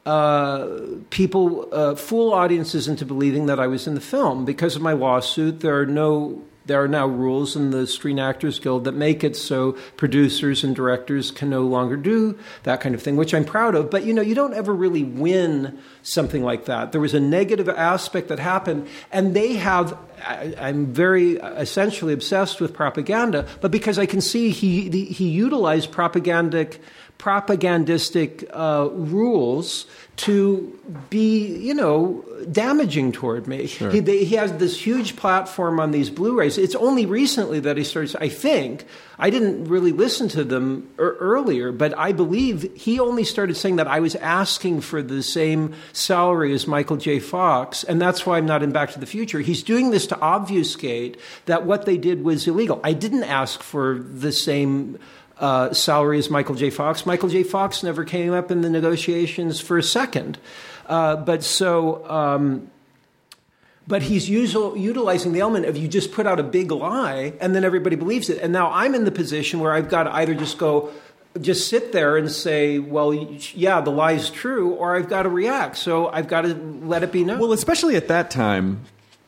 [0.05, 0.67] uh,
[1.09, 4.43] people uh, fool audiences into believing that I was in the film.
[4.43, 6.41] Because of my lawsuit, there are no.
[6.67, 10.75] There are now rules in the Screen Actors Guild that make it so producers and
[10.75, 13.89] directors can no longer do that kind of thing, which I'm proud of.
[13.89, 16.91] But you know, you don't ever really win something like that.
[16.91, 19.97] There was a negative aspect that happened, and they have.
[20.25, 25.91] I, I'm very essentially obsessed with propaganda, but because I can see he he utilized
[25.91, 26.79] propagandic
[27.17, 29.85] propagandistic uh, rules
[30.17, 33.65] to be, you know, damaging toward me.
[33.65, 36.57] He, they, he has this huge platform on these Blu-rays.
[36.57, 38.15] It's only recently that he starts.
[38.15, 38.85] I think
[39.19, 43.75] I didn't really listen to them er- earlier, but I believe he only started saying
[43.75, 47.19] that I was asking for the same salary as Michael J.
[47.19, 49.39] Fox, and that's why I'm not in Back to the Future.
[49.39, 52.79] He's doing this to obfuscate that what they did was illegal.
[52.83, 54.97] I didn't ask for the same
[55.39, 56.69] uh, salary as Michael J.
[56.69, 57.05] Fox.
[57.05, 57.43] Michael J.
[57.43, 60.37] Fox never came up in the negotiations for a second.
[60.85, 62.09] Uh, but so.
[62.09, 62.71] Um,
[63.87, 67.55] but he's usual, utilizing the element of you just put out a big lie and
[67.55, 68.39] then everybody believes it.
[68.41, 70.91] And now I'm in the position where I've got to either just go,
[71.39, 75.29] just sit there and say, well, yeah, the lie is true, or I've got to
[75.29, 75.77] react.
[75.77, 77.39] So I've got to let it be known.
[77.39, 78.81] Well, especially at that time,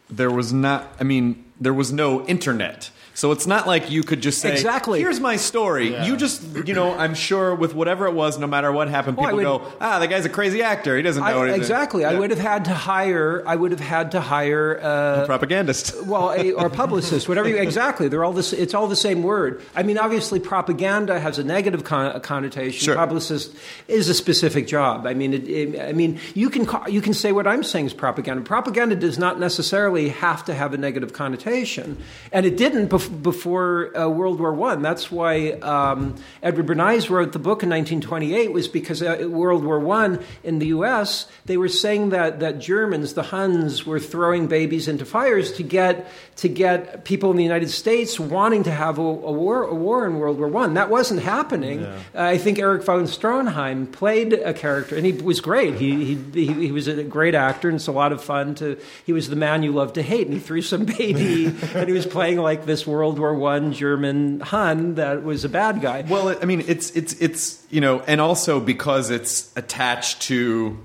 [0.10, 0.92] there was not.
[1.00, 2.92] I mean, there was no internet.
[3.20, 5.02] So it's not like you could just say, Exactly.
[5.02, 5.94] here's my story.
[6.06, 9.24] You just, you know, I'm sure with whatever it was, no matter what happened, Oh,
[9.24, 10.96] I people would- go, ah, the guy's a crazy actor.
[10.96, 11.60] He doesn't know I, anything.
[11.60, 12.06] exactly.
[12.06, 13.44] I would have had to hire.
[13.46, 14.80] I would have had to hire.
[14.82, 16.02] Uh, propagandist.
[16.06, 17.50] well, a, or publicist, whatever.
[17.50, 18.08] You, exactly.
[18.08, 18.54] They're all this.
[18.54, 19.62] It's all the same word.
[19.76, 22.80] I mean, obviously, propaganda has a negative con- connotation.
[22.86, 22.96] Sure.
[22.96, 23.54] Publicist
[23.90, 25.06] is a specific job.
[25.06, 27.88] I mean, it, it, I mean, you can ca- you can say what I'm saying
[27.88, 28.44] is propaganda.
[28.46, 31.98] Propaganda does not necessarily have to have a negative connotation,
[32.32, 34.82] and it didn't bef- before uh, World War One.
[34.82, 39.80] That's why um, Edward Bernays wrote the book in 1928 was because uh, World War
[39.80, 41.28] One in the U.S.
[41.46, 46.12] they were saying that that Germans, the Huns, were throwing babies into fires to get
[46.38, 50.06] to get people in the United States wanting to have a, a war a war
[50.06, 50.76] in World War One.
[50.76, 51.84] That wasn't happening.
[51.84, 55.76] Uh, I think Erich von Stroheim played a character, and he was great.
[55.76, 58.78] He, he he he was a great actor, and it's a lot of fun to.
[59.06, 61.94] He was the man you love to hate, and he threw some baby, and he
[61.94, 66.04] was playing like this World War One German Hun that was a bad guy.
[66.08, 70.78] Well, I mean, it's it's it's you know, and also because it's attached to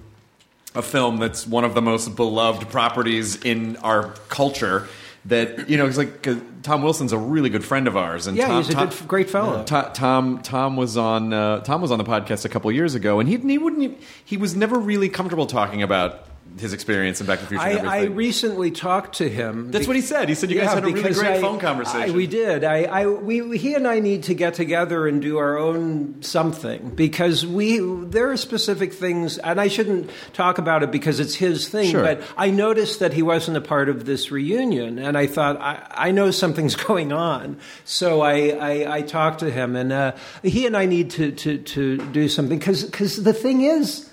[0.76, 4.86] a film that's one of the most beloved properties in our culture.
[5.26, 8.36] That you know, it's like uh, Tom Wilson's a really good friend of ours, and
[8.36, 9.64] Yeah, Tom, he's a Tom- good- great fellow.
[9.64, 13.18] To- Tom Tom was on uh, Tom was on the podcast a couple years ago,
[13.20, 16.26] and he he wouldn't he was never really comfortable talking about
[16.58, 17.62] his experience in Back to the Future.
[17.62, 19.72] I, I recently talked to him.
[19.72, 20.28] That's what he said.
[20.28, 22.10] He said you guys had a really great I- phone conversation.
[22.10, 22.62] I- we did.
[22.62, 26.90] I, I, we, he and I need to get together and do our own something
[26.90, 31.68] because we there are specific things, and I shouldn't talk about it because it's his
[31.68, 31.90] thing.
[31.90, 32.02] Sure.
[32.02, 35.86] But I noticed that he wasn't a part of this reunion, and I thought I,
[35.90, 37.58] I know something's going on.
[37.84, 41.58] So I, I, I talked to him, and uh, he and I need to to,
[41.58, 44.08] to do something because because the thing is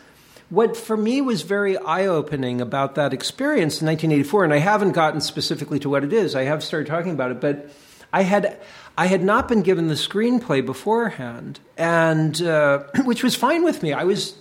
[0.52, 4.92] what for me was very eye opening about that experience in 1984, and I haven't
[4.92, 6.36] gotten specifically to what it is.
[6.36, 7.72] I have started talking about it, but
[8.12, 8.60] I had
[8.98, 13.94] I had not been given the screenplay beforehand, and uh, which was fine with me.
[13.94, 14.36] I was.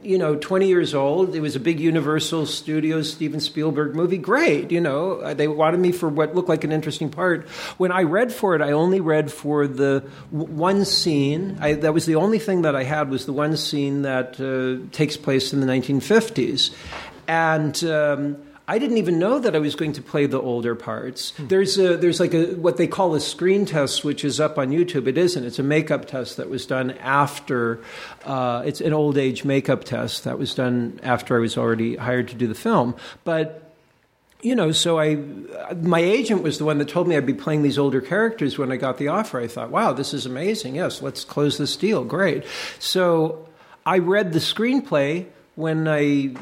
[0.00, 1.34] You know, 20 years old.
[1.34, 4.16] It was a big Universal Studios Steven Spielberg movie.
[4.16, 4.70] Great.
[4.70, 7.48] You know, Uh, they wanted me for what looked like an interesting part.
[7.78, 11.58] When I read for it, I only read for the one scene.
[11.60, 14.86] I, that was the only thing that I had was the one scene that uh,
[14.92, 16.70] takes place in the 1950s.
[17.26, 18.36] And um,
[18.70, 21.32] I didn't even know that I was going to play the older parts.
[21.38, 24.68] There's a, there's like a what they call a screen test, which is up on
[24.68, 25.06] YouTube.
[25.06, 25.42] It isn't.
[25.42, 27.80] It's a makeup test that was done after.
[28.26, 32.28] Uh, it's an old age makeup test that was done after I was already hired
[32.28, 32.94] to do the film.
[33.24, 33.64] But
[34.42, 35.16] you know, so I,
[35.82, 38.70] my agent was the one that told me I'd be playing these older characters when
[38.70, 39.40] I got the offer.
[39.40, 40.76] I thought, wow, this is amazing.
[40.76, 42.04] Yes, let's close this deal.
[42.04, 42.44] Great.
[42.78, 43.48] So
[43.86, 45.26] I read the screenplay
[45.58, 46.36] when I,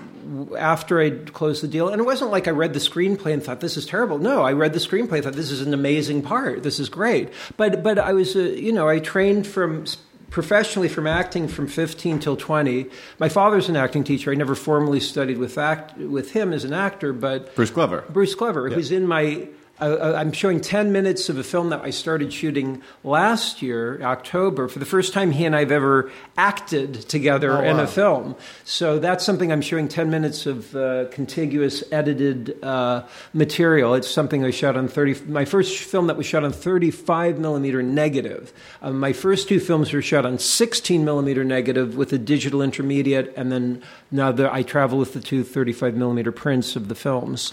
[0.58, 3.60] after I closed the deal, and it wasn't like I read the screenplay and thought
[3.60, 4.18] this is terrible.
[4.18, 6.62] No, I read the screenplay and thought this is an amazing part.
[6.62, 7.30] This is great.
[7.56, 9.86] But but I was, uh, you know, I trained from
[10.28, 12.90] professionally from acting from 15 till 20.
[13.18, 14.30] My father's an acting teacher.
[14.30, 18.04] I never formally studied with act with him as an actor, but Bruce Glover.
[18.10, 19.48] Bruce Glover, who's in my.
[19.78, 24.68] Uh, I'm showing 10 minutes of a film that I started shooting last year, October.
[24.68, 28.36] For the first time, he and I have ever acted together in a film.
[28.64, 33.02] So that's something I'm showing 10 minutes of uh, contiguous edited uh,
[33.34, 33.94] material.
[33.94, 35.30] It's something I shot on 30.
[35.30, 38.54] My first film that was shot on 35 millimeter negative.
[38.80, 43.34] Um, my first two films were shot on 16 millimeter negative with a digital intermediate,
[43.36, 47.52] and then now the, I travel with the two 35 millimeter prints of the films.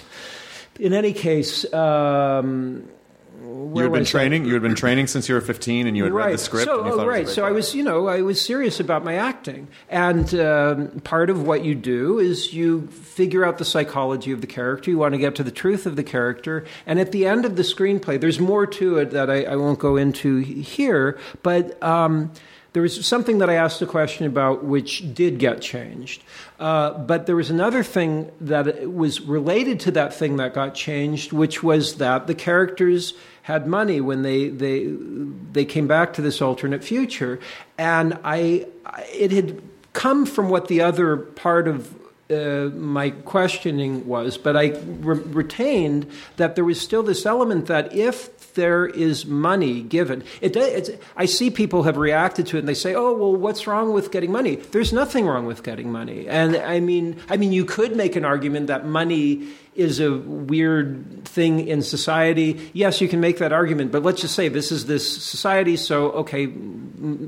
[0.79, 2.89] In any case, um,
[3.43, 4.05] You had been I?
[4.05, 4.45] training.
[4.45, 6.65] You had been training since you were 15, and you had read the script.
[6.65, 7.27] So, oh, thought it was a right.
[7.27, 11.45] So I was, you know, I was serious about my acting, and um, part of
[11.45, 14.89] what you do is you figure out the psychology of the character.
[14.89, 17.55] You want to get to the truth of the character, and at the end of
[17.55, 21.81] the screenplay, there's more to it that I, I won't go into here, but.
[21.83, 22.31] Um,
[22.73, 26.23] there was something that I asked a question about which did get changed.
[26.63, 31.33] Uh, but there was another thing that was related to that thing that got changed,
[31.33, 34.85] which was that the characters had money when they, they,
[35.51, 37.37] they came back to this alternate future.
[37.77, 38.65] And I,
[39.13, 41.93] it had come from what the other part of
[42.31, 47.93] uh, my questioning was, but I re- retained that there was still this element that
[47.93, 52.73] if there is money given, it, I see people have reacted to it and they
[52.73, 56.55] say, "Oh, well, what's wrong with getting money?" There's nothing wrong with getting money, and
[56.55, 61.67] I mean, I mean, you could make an argument that money is a weird thing
[61.67, 62.69] in society.
[62.73, 66.11] Yes, you can make that argument, but let's just say this is this society, so
[66.11, 66.51] okay,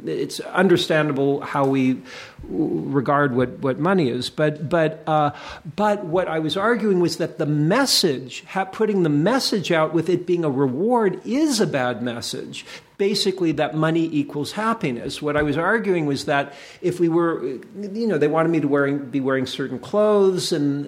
[0.06, 2.02] it's understandable how we
[2.48, 4.30] regard what, what money is.
[4.30, 5.32] But but uh,
[5.76, 10.26] but what I was arguing was that the message, putting the message out with it
[10.26, 12.66] being a reward, is a bad message
[12.98, 15.22] basically that money equals happiness.
[15.22, 18.68] What I was arguing was that if we were, you know, they wanted me to
[18.68, 20.88] wearing, be wearing certain clothes, and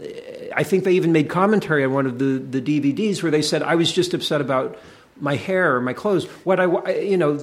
[0.58, 3.62] I think they even made commentary on one of the, the DVDs where they said
[3.62, 4.78] I was just upset about
[5.20, 6.26] my hair or my clothes.
[6.44, 7.38] What I, you know,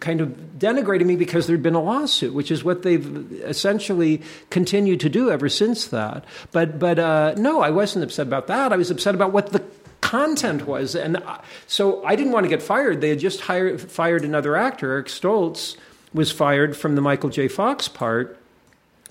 [0.00, 5.00] kind of denigrating me because there'd been a lawsuit, which is what they've essentially continued
[5.00, 6.24] to do ever since that.
[6.52, 8.72] But, but uh, no, I wasn't upset about that.
[8.72, 9.64] I was upset about what the
[10.02, 10.94] content was.
[10.94, 11.22] And
[11.66, 13.00] so I didn't want to get fired.
[13.00, 14.92] They had just hired, fired another actor.
[14.92, 15.76] Eric Stoltz
[16.12, 17.48] was fired from the Michael J.
[17.48, 18.38] Fox part,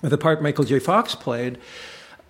[0.00, 0.78] the part Michael J.
[0.78, 1.58] Fox played.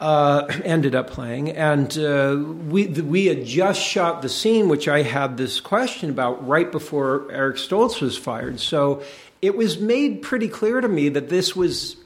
[0.00, 2.36] Uh, ended up playing, and uh,
[2.68, 7.26] we we had just shot the scene, which I had this question about right before
[7.32, 8.60] Eric Stoltz was fired.
[8.60, 9.02] So
[9.42, 11.96] it was made pretty clear to me that this was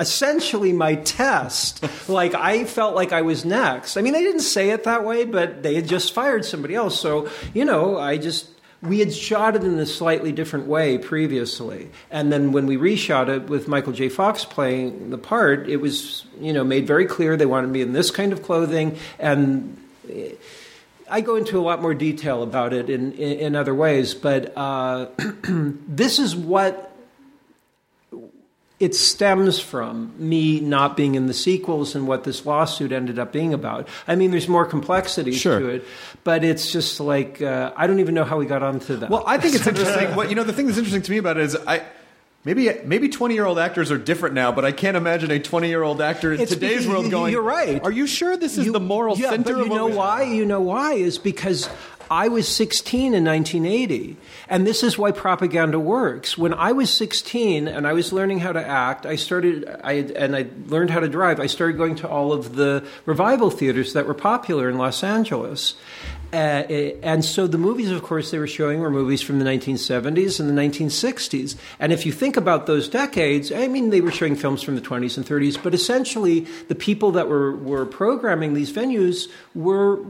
[0.00, 1.84] essentially my test.
[2.08, 3.96] like I felt like I was next.
[3.96, 7.00] I mean, they didn't say it that way, but they had just fired somebody else.
[7.00, 8.48] So, you know, I just
[8.82, 11.88] we had shot it in a slightly different way previously.
[12.10, 14.08] And then when we reshot it with Michael J.
[14.08, 17.92] Fox playing the part, it was, you know, made very clear they wanted me in
[17.92, 19.78] this kind of clothing and
[21.08, 24.56] I go into a lot more detail about it in, in, in other ways, but
[24.56, 25.08] uh,
[25.44, 26.91] this is what
[28.82, 33.32] it stems from me not being in the sequels and what this lawsuit ended up
[33.32, 33.86] being about.
[34.08, 35.60] I mean, there's more complexity sure.
[35.60, 35.84] to it,
[36.24, 39.08] but it's just like uh, I don't even know how we got onto that.
[39.08, 40.16] Well, I think it's interesting.
[40.16, 41.84] what you know, the thing that's interesting to me about it is I.
[42.44, 45.68] Maybe maybe twenty year old actors are different now, but I can't imagine a twenty
[45.68, 47.30] year old actor in it's today's because, world going.
[47.30, 47.80] You're right.
[47.84, 49.54] Are you sure this is you, the moral yeah, center?
[49.54, 50.24] But you know why?
[50.24, 51.70] You know why is because
[52.12, 54.18] I was 16 in 1980.
[54.46, 56.36] And this is why propaganda works.
[56.36, 60.36] When I was 16 and I was learning how to act, I started, I, and
[60.36, 64.06] I learned how to drive, I started going to all of the revival theaters that
[64.06, 65.74] were popular in Los Angeles.
[66.34, 66.36] Uh,
[67.02, 70.50] and so the movies, of course, they were showing were movies from the 1970s and
[70.50, 71.56] the 1960s.
[71.80, 74.82] And if you think about those decades, I mean, they were showing films from the
[74.82, 80.04] 20s and 30s, but essentially the people that were, were programming these venues were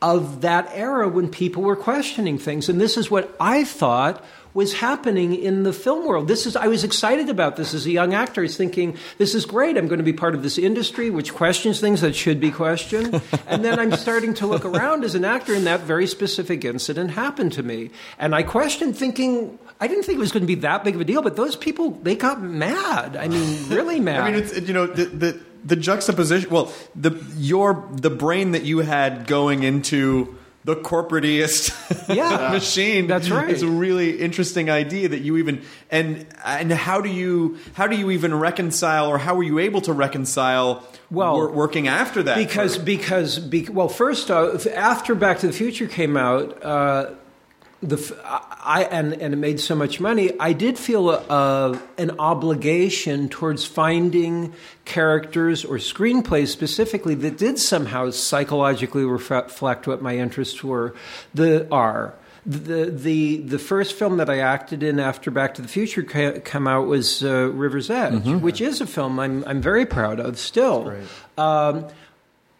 [0.00, 2.68] of that era when people were questioning things.
[2.68, 4.24] And this is what I thought
[4.54, 6.26] was happening in the film world.
[6.26, 8.40] This is I was excited about this as a young actor.
[8.40, 9.76] I was thinking, this is great.
[9.76, 13.20] I'm going to be part of this industry which questions things that should be questioned.
[13.46, 17.12] and then I'm starting to look around as an actor and that very specific incident
[17.12, 17.90] happened to me.
[18.18, 21.00] And I questioned thinking I didn't think it was going to be that big of
[21.00, 23.16] a deal, but those people they got mad.
[23.16, 24.20] I mean, really mad.
[24.20, 26.50] I mean, it's you know the, the the juxtaposition.
[26.50, 31.72] Well, the your the brain that you had going into the corporateest
[32.14, 33.06] yeah, machine.
[33.06, 33.48] That's right.
[33.48, 37.96] It's a really interesting idea that you even and and how do you how do
[37.96, 42.36] you even reconcile or how were you able to reconcile well wor- working after that?
[42.36, 46.62] Because for, because be, well, first uh, after Back to the Future came out.
[46.62, 47.10] Uh,
[47.82, 50.32] the I and and it made so much money.
[50.40, 54.52] I did feel a, a, an obligation towards finding
[54.84, 60.94] characters or screenplays specifically that did somehow psychologically reflect what my interests were.
[61.34, 62.14] The are
[62.44, 66.40] the the the first film that I acted in after Back to the Future ca-
[66.40, 68.40] come out was uh, River's Edge, mm-hmm.
[68.40, 70.96] which is a film I'm I'm very proud of still.
[71.36, 71.86] Um,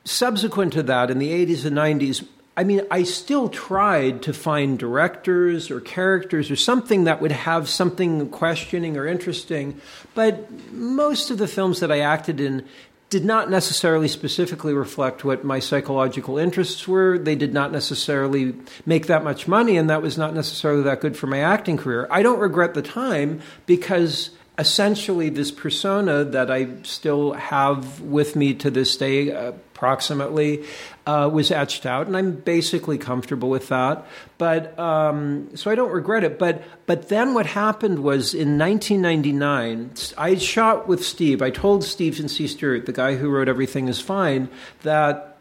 [0.04, 2.26] subsequent to that, in the 80s and 90s,
[2.58, 7.68] I mean, I still tried to find directors or characters or something that would have
[7.68, 9.80] something questioning or interesting,
[10.16, 12.66] but most of the films that I acted in
[13.10, 17.16] did not necessarily specifically reflect what my psychological interests were.
[17.16, 18.54] They did not necessarily
[18.84, 22.08] make that much money, and that was not necessarily that good for my acting career.
[22.10, 28.54] I don't regret the time because essentially this persona that I still have with me
[28.54, 30.64] to this day, uh, approximately,
[31.08, 34.06] uh, was etched out, and I'm basically comfortable with that.
[34.36, 36.38] But um, so I don't regret it.
[36.38, 41.40] But but then what happened was in 1999, I shot with Steve.
[41.40, 42.46] I told Steve Steven C.
[42.46, 44.50] Stewart, the guy who wrote Everything Is Fine,
[44.82, 45.38] that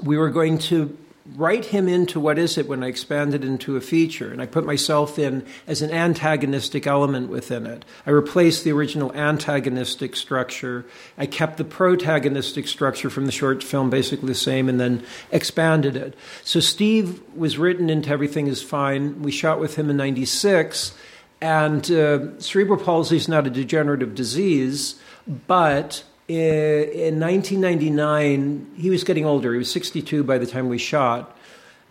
[0.00, 0.96] we were going to
[1.34, 4.46] write him into what is it when I expand it into a feature, and I
[4.46, 7.84] put myself in as an antagonistic element within it.
[8.06, 10.86] I replaced the original antagonistic structure.
[11.18, 15.96] I kept the protagonistic structure from the short film basically the same, and then expanded
[15.96, 16.14] it.
[16.44, 19.22] So Steve was written into Everything Is Fine.
[19.22, 20.96] We shot with him in '96,
[21.40, 25.00] and uh, cerebral palsy is not a degenerative disease,
[25.46, 29.52] but in 1999, he was getting older.
[29.52, 31.36] He was 62 by the time we shot,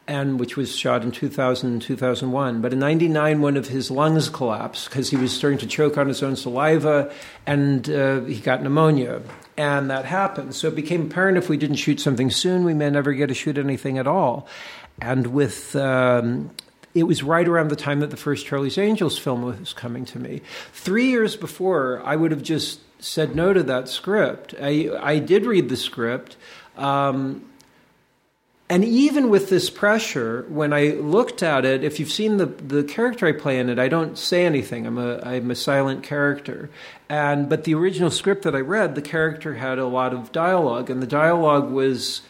[0.08, 2.62] and which was shot in 2000 and 2001.
[2.62, 6.08] But in 99, one of his lungs collapsed because he was starting to choke on
[6.08, 7.12] his own saliva,
[7.46, 9.22] and uh, he got pneumonia.
[9.58, 10.54] And that happened.
[10.54, 13.34] So it became apparent if we didn't shoot something soon, we may never get to
[13.34, 14.48] shoot anything at all.
[15.02, 16.52] And with um,
[16.94, 20.20] it was right around the time that the first Charlie's Angels film was coming to
[20.20, 20.42] me.
[20.74, 24.56] Three years before, I would have just said no to that script.
[24.60, 26.38] I, I did read the script.
[26.76, 27.46] Um,
[28.68, 32.84] and even with this pressure, when I looked at it, if you've seen the, the
[32.84, 34.88] character I play in it, I don't say anything.
[34.88, 36.72] I'm a, I'm a silent character.
[37.08, 40.90] And, but the original script that I read, the character had a lot of dialogue,
[40.90, 42.24] and the dialogue was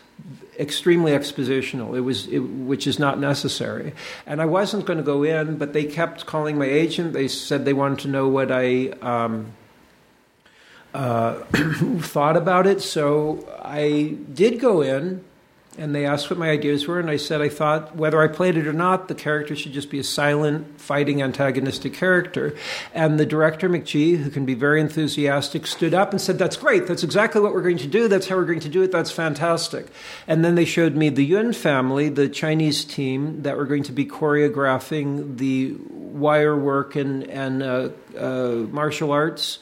[0.59, 1.95] extremely expositional.
[1.95, 3.93] It was, it, which is not necessary.
[4.25, 7.13] And I wasn't going to go in, but they kept calling my agent.
[7.13, 8.87] They said they wanted to know what I.
[9.01, 9.53] Um,
[10.95, 11.43] uh,
[11.99, 12.81] thought about it.
[12.81, 15.25] So I did go in,
[15.77, 18.55] and they asked what my ideas were, and I said I thought whether I played
[18.55, 22.55] it or not, the character should just be a silent, fighting, antagonistic character.
[22.93, 26.87] And the director McG, who can be very enthusiastic, stood up and said, "That's great.
[26.87, 28.07] That's exactly what we're going to do.
[28.07, 28.93] That's how we're going to do it.
[28.93, 29.87] That's fantastic."
[30.27, 33.91] And then they showed me the Yuen family, the Chinese team that were going to
[33.91, 39.59] be choreographing the wire work and and uh, uh, martial arts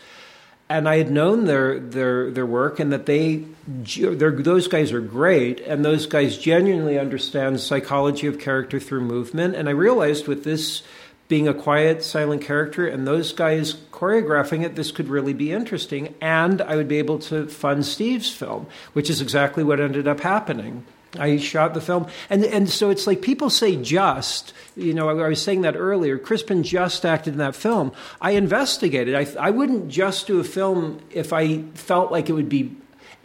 [0.69, 3.45] and I had known their their their work, and that they
[3.85, 9.55] those guys are great, and those guys genuinely understand psychology of character through movement.
[9.55, 10.83] And I realized with this
[11.27, 16.13] being a quiet, silent character, and those guys choreographing it, this could really be interesting,
[16.21, 20.19] and I would be able to fund Steve's film, which is exactly what ended up
[20.19, 20.85] happening.
[21.17, 24.53] I shot the film, and and so it's like people say just.
[24.75, 26.17] You know, I, I was saying that earlier.
[26.17, 27.91] Crispin just acted in that film.
[28.19, 29.15] I investigated.
[29.15, 32.75] I I wouldn't just do a film if I felt like it would be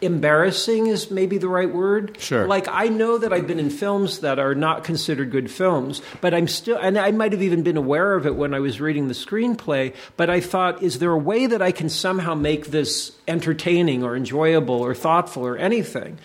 [0.00, 2.16] embarrassing is maybe the right word.
[2.20, 2.46] Sure.
[2.46, 6.34] Like I know that I've been in films that are not considered good films, but
[6.34, 9.08] I'm still, and I might have even been aware of it when I was reading
[9.08, 9.94] the screenplay.
[10.16, 14.16] But I thought, is there a way that I can somehow make this entertaining or
[14.16, 16.18] enjoyable or thoughtful or anything?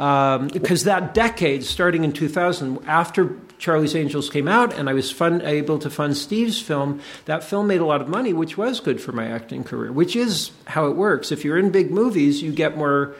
[0.00, 5.12] Because um, that decade, starting in 2000, after Charlie's Angels came out, and I was
[5.12, 7.02] fun, able to fund Steve's film.
[7.26, 10.16] That film made a lot of money, which was good for my acting career, which
[10.16, 11.30] is how it works.
[11.30, 13.14] If you're in big movies, you get more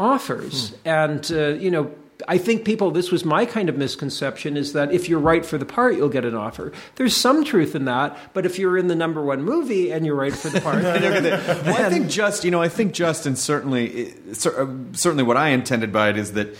[0.00, 0.70] offers.
[0.70, 0.88] Hmm.
[0.88, 1.94] And, uh, you know,
[2.28, 5.58] I think people, this was my kind of misconception, is that if you're right for
[5.58, 6.72] the part, you'll get an offer.
[6.96, 10.14] There's some truth in that, but if you're in the number one movie and you're
[10.14, 14.12] right for the part, well, I think just you know, I think just and certainly,
[14.30, 16.56] uh, certainly what I intended by it is that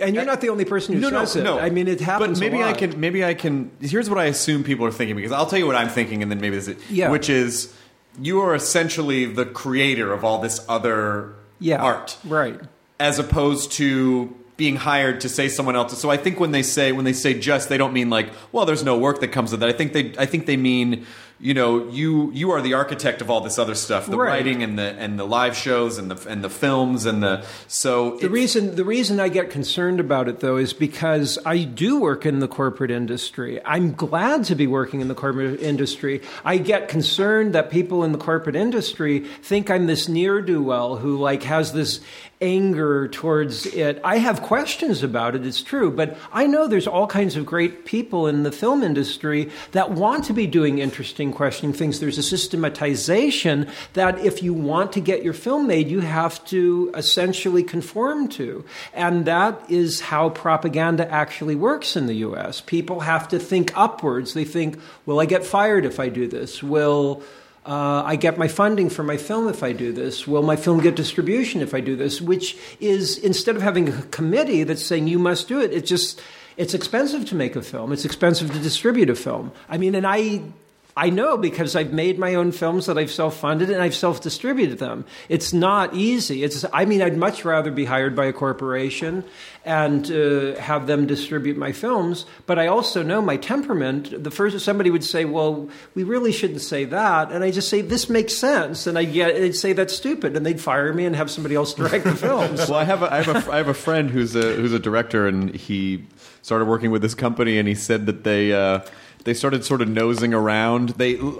[0.00, 1.44] and you're not the only person who no, says no, it.
[1.44, 2.38] No, I mean, it happens.
[2.38, 3.00] But maybe I can.
[3.00, 3.70] Maybe I can.
[3.80, 6.30] Here's what I assume people are thinking because I'll tell you what I'm thinking, and
[6.30, 7.10] then maybe this is yeah.
[7.10, 7.74] which is
[8.20, 12.60] you are essentially the creator of all this other yeah, art, right?
[13.00, 15.96] As opposed to being hired to say someone else.
[15.98, 18.66] So I think when they say when they say just, they don't mean like, well,
[18.66, 19.70] there's no work that comes with that.
[19.70, 21.06] I think they I think they mean
[21.40, 24.28] you know you you are the architect of all this other stuff the right.
[24.28, 28.16] writing and the and the live shows and the and the films and the so
[28.18, 32.26] the reason the reason I get concerned about it though is because I do work
[32.26, 36.88] in the corporate industry I'm glad to be working in the corporate industry I get
[36.88, 41.44] concerned that people in the corporate industry think I'm this near do well who like
[41.44, 42.00] has this
[42.40, 44.00] anger towards it.
[44.04, 47.84] I have questions about it, it's true, but I know there's all kinds of great
[47.84, 51.98] people in the film industry that want to be doing interesting, questioning things.
[51.98, 56.92] There's a systematization that if you want to get your film made, you have to
[56.94, 58.64] essentially conform to.
[58.94, 62.60] And that is how propaganda actually works in the US.
[62.60, 64.34] People have to think upwards.
[64.34, 66.62] They think, will I get fired if I do this?
[66.62, 67.22] Will
[67.68, 70.26] uh, I get my funding for my film if I do this.
[70.26, 72.18] Will my film get distribution if I do this?
[72.18, 76.22] Which is instead of having a committee that's saying you must do it, it's just
[76.56, 77.92] it's expensive to make a film.
[77.92, 79.52] It's expensive to distribute a film.
[79.68, 80.44] I mean, and I
[80.98, 85.04] I know because I've made my own films that I've self-funded and I've self-distributed them.
[85.28, 86.42] It's not easy.
[86.42, 89.22] It's I mean I'd much rather be hired by a corporation
[89.64, 94.24] and uh, have them distribute my films, but I also know my temperament.
[94.24, 97.80] The first somebody would say, "Well, we really shouldn't say that," and I just say,
[97.80, 101.14] "This makes sense," and I get they'd say that's stupid, and they'd fire me and
[101.14, 102.68] have somebody else direct the films.
[102.68, 104.80] well, I have a, I have a, I have a friend who's a who's a
[104.80, 106.06] director, and he
[106.42, 108.80] started working with this company, and he said that they uh,
[109.24, 110.90] they started sort of nosing around.
[110.90, 111.32] They uh,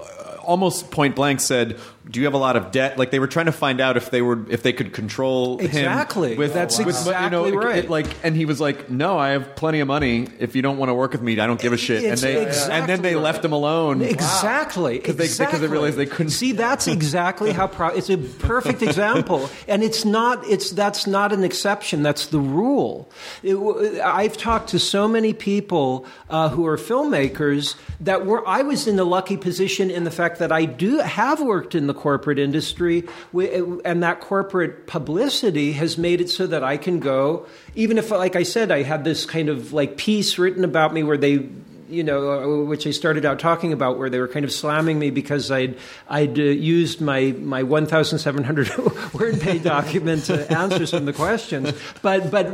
[0.42, 1.78] almost point blank said,
[2.10, 4.10] "Do you have a lot of debt?" Like they were trying to find out if
[4.10, 6.36] they were if they could control him Exactly.
[6.36, 7.84] With, That's with- exactly it- right.
[7.84, 10.28] it, like, and he was like, "No, I have plenty of money.
[10.38, 12.34] If you don't want to work with me, I don't give a shit." It's and
[12.36, 14.02] they exactly and then they left him alone.
[14.02, 14.98] Exactly.
[14.98, 15.68] 'Cause they- because they exactly.
[15.68, 20.46] realized they couldn't- See, that's exactly how pro- it's a perfect example, and it's not.
[20.48, 22.02] It's that's not an exception.
[22.02, 23.08] That's the rule.
[23.42, 23.56] It
[24.02, 28.46] I've talked to so many people uh, who are filmmakers that were.
[28.46, 31.86] I was in the lucky position in the fact that I do have worked in
[31.86, 37.46] the corporate industry, and that corporate publicity has made it so that I can go,
[37.74, 41.02] even if, like I said, I had this kind of like piece written about me
[41.02, 41.48] where they
[41.88, 44.98] you know, uh, which I started out talking about, where they were kind of slamming
[44.98, 45.76] me because I'd
[46.08, 48.76] I'd uh, used my my 1,700
[49.14, 51.72] word pay document to answer some of the questions.
[52.02, 52.46] But but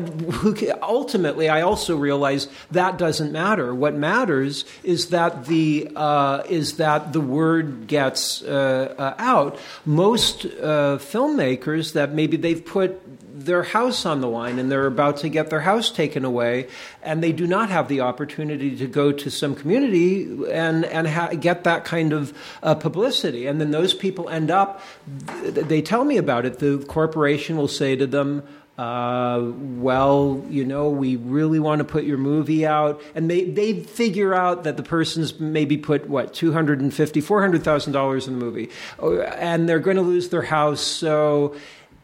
[0.83, 3.75] ultimately, I also realized that doesn't matter.
[3.75, 9.59] What matters is that the uh, is that the word gets uh, uh, out.
[9.85, 13.01] Most uh, filmmakers that maybe they've put
[13.35, 16.69] their house on the line and they're about to get their house taken away
[17.03, 20.23] and they do not have the opportunity to go to some community
[20.53, 22.33] and and ha- get that kind of
[22.63, 24.81] uh, publicity and then those people end up
[25.43, 28.45] th- they tell me about it the corporation will say to them
[28.77, 33.01] uh, well, you know, we really want to put your movie out.
[33.15, 38.45] And they, they figure out that the person's maybe put, what, $250,000, $400,000 in the
[38.45, 38.71] movie.
[38.99, 40.81] Oh, And they're going to lose their house.
[40.81, 41.55] So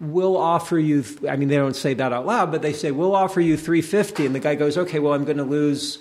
[0.01, 3.15] we'll offer you i mean they don't say that out loud but they say we'll
[3.15, 5.99] offer you 350 and the guy goes okay well i'm going to lose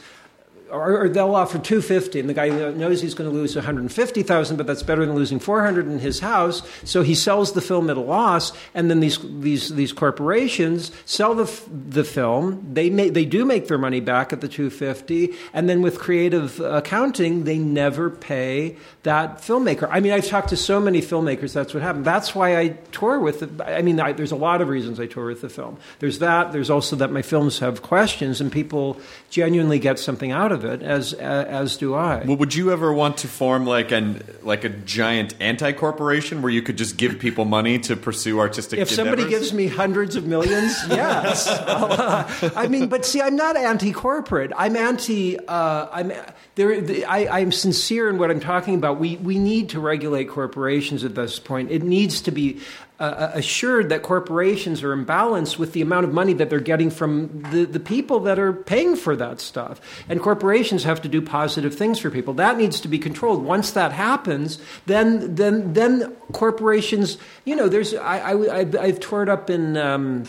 [0.71, 4.67] or, or they'll offer 250 and the guy knows he's going to lose 150000 but
[4.67, 6.61] that's better than losing 400 in his house.
[6.83, 11.35] So he sells the film at a loss and then these these these corporations sell
[11.35, 12.73] the the film.
[12.73, 16.59] They may, they do make their money back at the 250 and then with creative
[16.59, 19.87] accounting they never pay that filmmaker.
[19.91, 22.05] I mean i've talked to so many filmmakers that's what happened.
[22.05, 25.07] That's why i tour with the, i mean I, there's a lot of reasons i
[25.07, 25.77] tour with the film.
[25.99, 28.99] There's that there's also that my films have questions and people
[29.29, 33.17] genuinely get something out of it as as do i Well, would you ever want
[33.17, 37.45] to form like an like a giant anti corporation where you could just give people
[37.45, 38.79] money to pursue artistic?
[38.79, 41.47] if somebody gives me hundreds of millions, yes.
[41.47, 44.51] Uh, I mean, but see, I'm not anti-corporate.
[44.55, 45.37] I'm anti.
[45.39, 46.11] Uh, I'm
[46.55, 46.81] there.
[46.81, 48.99] The, I, I'm sincere in what I'm talking about.
[48.99, 51.71] We we need to regulate corporations at this point.
[51.71, 52.59] It needs to be.
[52.99, 56.91] Uh, assured that corporations are in balance with the amount of money that they're getting
[56.91, 59.79] from the, the people that are paying for that stuff.
[60.09, 62.33] And corporations have to do positive things for people.
[62.33, 63.41] That needs to be controlled.
[63.41, 69.29] Once that happens, then then then corporations, you know, there's I, I, I've, I've toured
[69.29, 70.25] up in um,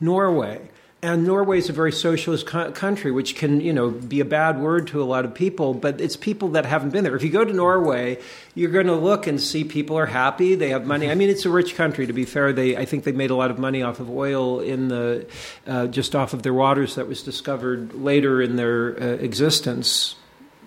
[0.00, 0.70] Norway.
[1.00, 4.58] And Norway is a very socialist co- country, which can, you know, be a bad
[4.60, 7.14] word to a lot of people, but it's people that haven't been there.
[7.14, 8.18] If you go to Norway,
[8.56, 11.08] you're going to look and see people are happy, they have money.
[11.08, 12.08] I mean, it's a rich country.
[12.08, 14.58] To be fair, they I think they made a lot of money off of oil
[14.58, 15.28] in the
[15.68, 20.16] uh, just off of their waters that was discovered later in their uh, existence.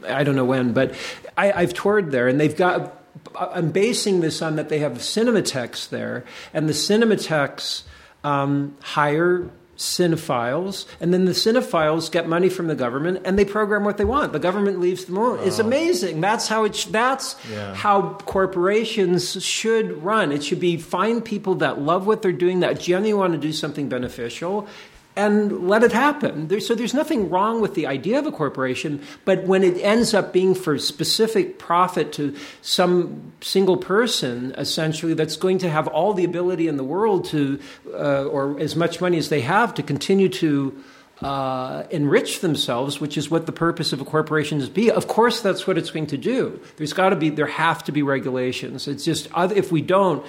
[0.08, 0.96] I don't know when, but
[1.38, 2.98] I, I've toured there, and they've got.
[3.38, 6.24] I'm basing this on that they have cinematheques there,
[6.54, 7.84] and the cinematheques
[8.24, 9.50] um, hire
[9.82, 14.06] cinephiles, and then the cinephiles get money from the government, and they program what they
[14.06, 14.32] want.
[14.32, 15.40] The government leaves them alone.
[15.44, 16.22] It's amazing.
[16.22, 16.76] That's how it.
[16.76, 17.36] Sh- that's
[17.74, 20.32] how corporations should run.
[20.32, 23.52] It should be find people that love what they're doing, that genuinely want to do
[23.52, 24.68] something beneficial,
[25.16, 26.47] and let it happen.
[26.47, 30.14] There, so there's nothing wrong with the idea of a corporation, but when it ends
[30.14, 36.14] up being for specific profit to some single person, essentially, that's going to have all
[36.14, 37.59] the ability in the world to,
[37.93, 40.84] uh, or as much money as they have, to continue to.
[41.22, 44.69] Uh, enrich themselves, which is what the purpose of a corporation is.
[44.69, 46.59] Be of course that's what it's going to do.
[46.78, 48.88] There's got to be there have to be regulations.
[48.88, 50.26] It's just if we don't,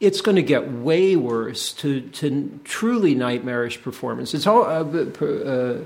[0.00, 4.32] it's going to get way worse to to truly nightmarish performance.
[4.32, 4.84] It's all uh,
[5.22, 5.78] uh,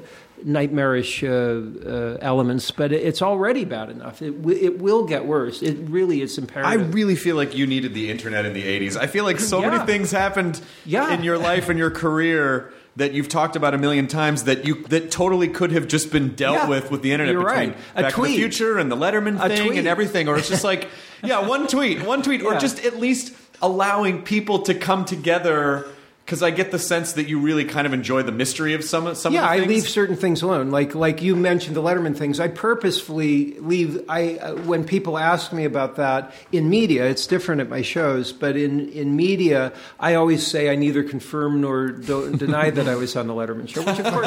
[0.44, 4.22] nightmarish uh, uh, elements, but it's already bad enough.
[4.22, 5.61] It, w- it will get worse.
[5.62, 6.70] It really is imperative.
[6.70, 8.97] I really feel like you needed the internet in the 80s.
[8.97, 9.70] I feel like so Yeah.
[9.70, 11.12] many things happened Yeah.
[11.12, 14.82] in your life and your career that you've talked about a million times that you
[14.88, 16.68] that totally could have just been dealt Yeah.
[16.68, 17.76] with with the internet between right.
[17.94, 18.36] A Back to the tweet.
[18.36, 19.78] Future and the Letterman A thing tweet.
[19.78, 20.88] and everything or it's just like
[21.22, 25.86] yeah, one tweet, one tweet or just at least allowing people to come together
[26.27, 29.14] because I get the sense that you really kind of enjoy the mystery of some
[29.14, 30.72] some yeah, of the I leave certain things alone.
[30.72, 32.41] Like like you mentioned the Letterman things.
[32.41, 34.05] I purposefully leave.
[34.09, 38.33] I uh, when people ask me about that in media, it's different at my shows.
[38.33, 42.97] But in in media, I always say I neither confirm nor do, deny that I
[42.97, 43.83] was on the Letterman show.
[43.83, 44.27] Which of course.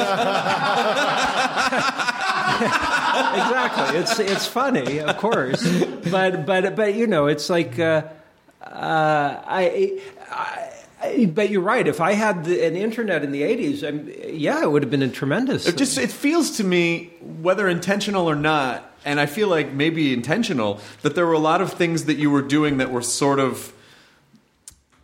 [3.36, 3.98] exactly.
[3.98, 5.62] It's it's funny, of course,
[6.10, 8.04] but but but you know, it's like uh,
[8.62, 9.42] uh.
[9.46, 10.70] I I-
[11.28, 11.86] but you're right.
[11.86, 15.02] If I had the, an internet in the '80s, I'm, yeah, it would have been
[15.02, 15.66] a tremendous.
[15.66, 20.12] It just it feels to me, whether intentional or not, and I feel like maybe
[20.12, 23.38] intentional, that there were a lot of things that you were doing that were sort
[23.38, 23.72] of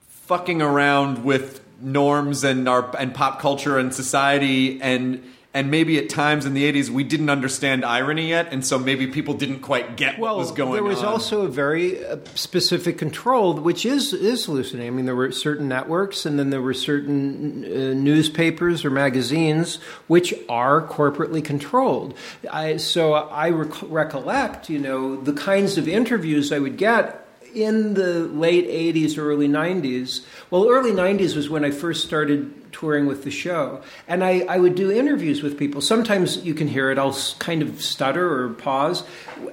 [0.08, 5.22] fucking around with norms and our and pop culture and society and
[5.56, 9.06] and maybe at times in the 80s we didn't understand irony yet and so maybe
[9.06, 12.18] people didn't quite get well, what was going on there was also a very uh,
[12.34, 14.92] specific control, which is is hallucinating.
[14.92, 19.76] I mean, there were certain networks, and then there were certain uh, newspapers or magazines
[20.06, 22.14] which are corporately controlled.
[22.50, 27.94] I, so I rec- recollect, you know, the kinds of interviews I would get in
[27.94, 30.24] the late 80s, early 90s.
[30.50, 33.80] Well, early 90s was when I first started touring with the show.
[34.06, 35.80] And I, I would do interviews with people.
[35.80, 39.02] Sometimes you can hear it, I'll kind of stutter or pause.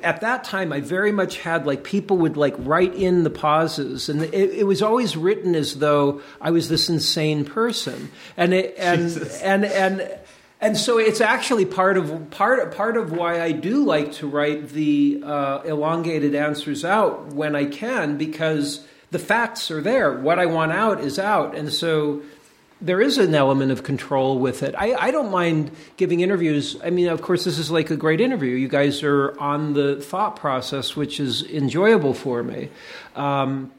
[0.04, 4.10] At that time, I very much had like people would like write in the pauses.
[4.10, 8.12] And it, it was always written as though I was this insane person.
[8.36, 10.20] And, it, and, and, and,
[10.60, 14.70] and so it's actually part of part part of why I do like to write
[14.70, 20.14] the uh, elongated answers out when I can because the facts are there.
[20.14, 22.22] What I want out is out, and so
[22.84, 24.76] there is an element of control with it.
[24.78, 26.76] I, I don't mind giving interviews.
[26.84, 28.56] I mean, of course, this is like a great interview.
[28.56, 32.70] You guys are on the thought process, which is enjoyable for me.
[33.16, 33.72] Um,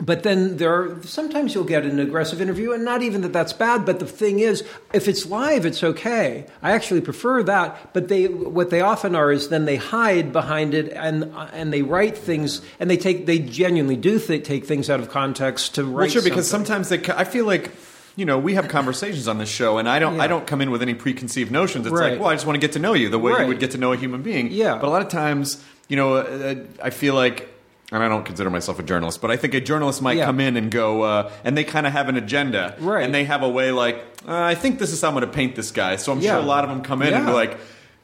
[0.00, 3.52] but then there are sometimes you'll get an aggressive interview, and not even that that's
[3.52, 3.84] bad.
[3.84, 6.46] But the thing is, if it's live, it's okay.
[6.62, 7.92] I actually prefer that.
[7.92, 11.82] But they what they often are is then they hide behind it and and they
[11.82, 15.84] write things and they take they genuinely do th- take things out of context to
[15.84, 15.92] write.
[15.92, 17.72] well sure because sometimes they I feel like
[18.18, 20.24] you know we have conversations on this show and I don't Yeah.
[20.24, 22.12] I don't come in with any preconceived notions it's Right.
[22.12, 23.42] like well I just want to get to know you the way Right.
[23.42, 24.74] you would get to know a human being Yeah.
[24.80, 27.48] but a lot of times you know uh, I feel like
[27.92, 30.26] and I don't consider myself a journalist, but I think a journalist might Yeah.
[30.26, 33.02] come in and go, uh, and they kind of have an agenda, Right.
[33.02, 33.96] And they have a way like,
[34.28, 35.96] uh, I think this is how I'm going to paint this guy.
[35.96, 36.32] So I'm Yeah.
[36.32, 37.56] sure a lot of them come in and be like,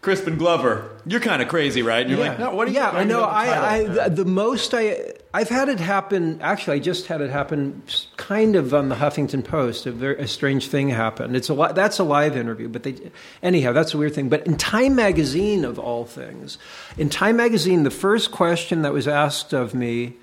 [0.05, 2.03] Crispin Glover, you're kind of crazy, right?
[2.03, 2.77] And you're like, no, what are you?
[2.77, 3.23] yeah, I know.
[3.23, 6.43] I, I the, the most I I've had it happen.
[6.43, 7.83] Actually, I just had it happen,
[8.19, 9.87] kind of on the Huffington Post.
[9.87, 11.35] A, very, a strange thing happened.
[11.35, 12.97] It's a li- that's a live interview, but they
[13.43, 14.29] anyhow that's a weird thing.
[14.29, 16.59] But in Time Magazine, of all things,
[16.99, 20.17] in Time Magazine, the first question that was asked of me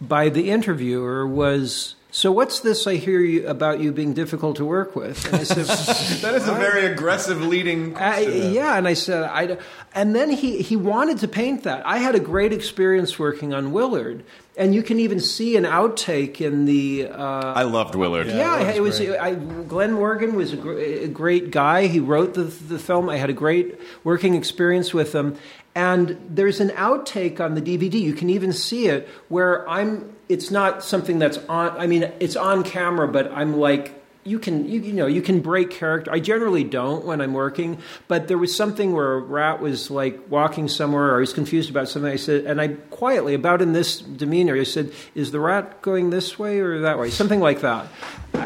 [0.00, 1.94] by the interviewer was.
[2.16, 5.26] So what's this I hear you, about you being difficult to work with?
[5.26, 5.66] And I said,
[6.22, 7.94] that is a very aggressive leading.
[7.94, 9.58] I, yeah, and I said, I,
[9.94, 11.86] and then he, he wanted to paint that.
[11.86, 14.24] I had a great experience working on Willard,
[14.56, 17.08] and you can even see an outtake in the.
[17.08, 18.28] Uh, I loved Willard.
[18.28, 18.98] yeah, I- it was.
[18.98, 21.86] I, Glenn Morgan was a, gr- a great guy.
[21.86, 23.10] He wrote the the film.
[23.10, 25.36] I had a great working experience with him.
[25.76, 28.00] And there's an outtake on the DVD.
[28.00, 30.16] You can even see it where I'm.
[30.26, 31.76] It's not something that's on.
[31.76, 33.92] I mean, it's on camera, but I'm like.
[34.24, 36.10] You can, you, you know, you can break character.
[36.10, 40.18] I generally don't when I'm working, but there was something where a rat was like
[40.28, 42.10] walking somewhere, or he's confused about something.
[42.10, 46.10] I said, and I quietly, about in this demeanor, I said, "Is the rat going
[46.10, 47.86] this way or that way?" Something like that.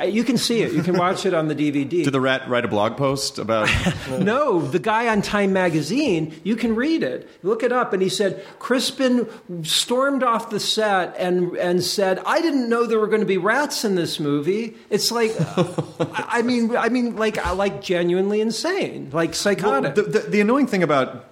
[0.09, 0.73] You can see it.
[0.73, 2.05] You can watch it on the DVD.
[2.05, 3.69] Did the rat write a blog post about?
[4.19, 7.29] no, the guy on Time Magazine, you can read it.
[7.43, 7.93] Look it up.
[7.93, 9.29] And he said, Crispin
[9.63, 13.39] stormed off the set and, and said, I didn't know there were going to be
[13.39, 14.77] rats in this movie.
[14.89, 19.95] It's like, I I mean, I mean, like, like genuinely insane, like psychotic.
[19.95, 21.30] the, the, the annoying thing about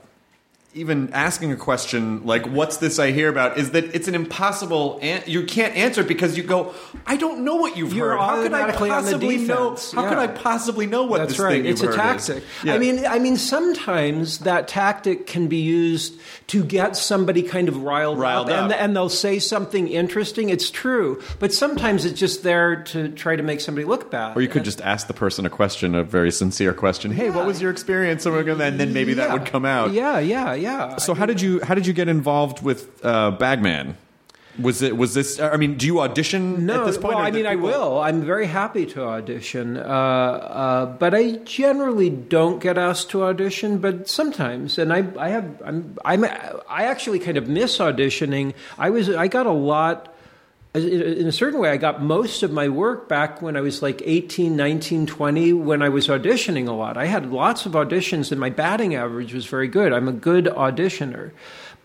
[0.74, 4.98] even asking a question like "What's this I hear about?" is that it's an impossible.
[5.02, 6.74] An- you can't answer it because you go,
[7.06, 8.18] "I don't know what you've You're heard.
[8.20, 9.76] How could I automatically on the possibly know?
[9.94, 11.62] How could I possibly know what That's this right.
[11.62, 12.44] thing It's a heard is?" tactic.
[12.62, 12.74] Yeah.
[12.74, 16.14] I mean, I mean, sometimes that tactic can be used
[16.48, 18.78] to get somebody kind of riled, Riled and, up.
[18.80, 20.48] and they'll say something interesting.
[20.48, 24.36] It's true, but sometimes it's just there to try to make somebody look bad.
[24.36, 27.10] Or you could just ask the person a question, a very sincere question.
[27.10, 28.26] Hey, what was your experience?
[28.26, 29.92] And then maybe that would come out.
[29.92, 30.96] Yeah, yeah, yeah.
[30.96, 33.96] So how did you how did you get involved with uh, Bagman?
[34.60, 35.38] Was it was this?
[35.38, 37.14] I mean, do you audition No, at this point?
[37.14, 38.00] well, I mean, I will.
[38.00, 43.78] I'm very happy to audition, uh, uh, but I generally don't get asked to audition.
[43.78, 48.52] But sometimes, and I, I have, I'm, I'm, I actually kind of miss auditioning.
[48.78, 50.12] I was, I got a lot.
[50.84, 54.02] In a certain way, I got most of my work back when I was like
[54.04, 56.96] 18, 19, 20, when I was auditioning a lot.
[56.96, 59.92] I had lots of auditions, and my batting average was very good.
[59.92, 61.32] I'm a good auditioner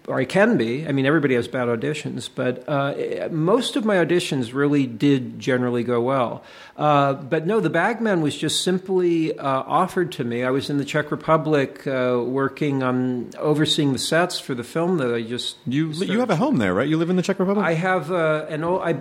[0.08, 0.88] or I can be.
[0.88, 5.84] I mean, everybody has bad auditions, but uh, most of my auditions really did generally
[5.84, 6.43] go well.
[6.76, 10.43] Uh, but no, the Bagman was just simply uh, offered to me.
[10.43, 14.97] I was in the Czech Republic uh, working on overseeing the sets for the film
[14.97, 16.88] that I just You you have a home there, right?
[16.88, 17.66] You live in the Czech Republic.
[17.66, 18.97] I have uh, an old, I,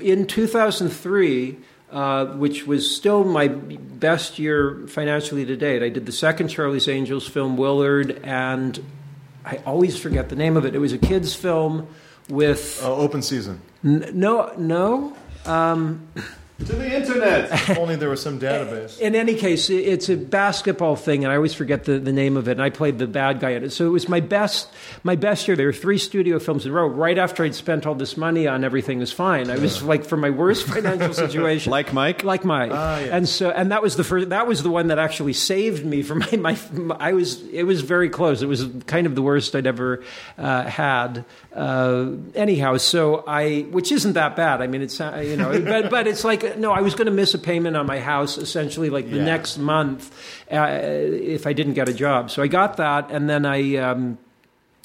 [0.00, 1.58] in 2003,
[1.90, 5.82] uh, which was still my best year financially to date.
[5.82, 8.82] I did the second Charlie's Angels film, Willard, and
[9.46, 10.74] I always forget the name of it.
[10.74, 11.86] It was a kids' film
[12.28, 13.60] with Oh, open season.
[13.84, 15.16] n- no no.
[15.44, 16.08] Um,
[16.58, 17.50] to the internet.
[17.68, 18.98] If only there was some database.
[19.00, 22.48] in any case, it's a basketball thing, and I always forget the, the name of
[22.48, 22.52] it.
[22.52, 24.68] And I played the bad guy in it, so it was my best
[25.04, 25.56] my best year.
[25.56, 26.86] There were three studio films in a row.
[26.86, 29.50] Right after I'd spent all this money on everything was fine.
[29.50, 32.24] I was like for my worst financial situation, Like Mike?
[32.24, 33.10] like Mike, Ah, yes.
[33.12, 34.30] and so and that was the first.
[34.30, 36.96] That was the one that actually saved me from my, my.
[36.98, 38.40] I was it was very close.
[38.42, 40.02] It was kind of the worst I'd ever
[40.38, 41.24] uh, had.
[41.54, 44.60] Uh, anyhow, so I, which isn't that bad.
[44.62, 47.12] I mean, it's uh, you know, but but it's like no, I was going to
[47.12, 49.24] miss a payment on my house essentially like the Yeah.
[49.24, 50.10] next month
[50.52, 52.30] uh, if I didn't get a job.
[52.30, 53.76] So I got that, and then I.
[53.76, 54.18] Um,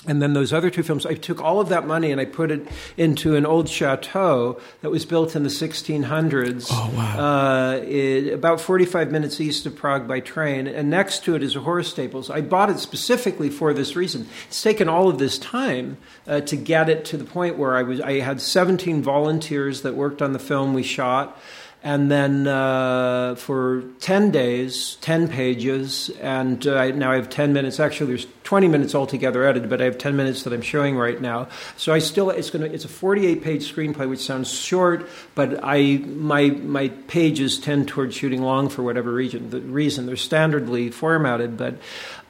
[0.07, 2.49] and then those other two films, I took all of that money and I put
[2.49, 6.67] it into an old chateau that was built in the 1600s.
[6.71, 7.19] Oh, wow.
[7.19, 10.67] Uh, it, about 45 minutes east of Prague by train.
[10.67, 12.31] And next to it is a horse stables.
[12.31, 14.27] I bought it specifically for this reason.
[14.47, 17.83] It's taken all of this time uh, to get it to the point where I,
[17.83, 21.37] was, I had 17 volunteers that worked on the film we shot.
[21.83, 27.79] And then uh, for 10 days, 10 pages, and uh, now I have 10 minutes.
[27.79, 31.19] Actually, there's 20 minutes altogether edited, but I have 10 minutes that I'm showing right
[31.19, 31.47] now.
[31.77, 35.59] So I still, it's going to, it's a 48 page screenplay, which sounds short, but
[35.63, 39.49] I, my, my pages tend towards shooting long for whatever reason.
[39.49, 41.77] The reason they're standardly formatted, but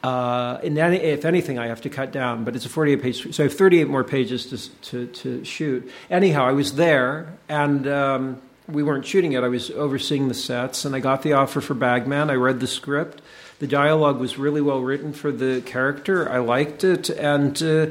[0.02, 2.46] uh, in any, if anything, I have to cut down.
[2.46, 5.92] But it's a 48 page, so I have 38 more pages to, to, to shoot.
[6.10, 8.42] Anyhow, I was there, and um,
[8.72, 9.44] we weren't shooting it.
[9.44, 12.30] I was overseeing the sets, and I got the offer for Bagman.
[12.30, 13.22] I read the script.
[13.60, 16.30] The dialogue was really well written for the character.
[16.30, 17.88] I liked it, and uh,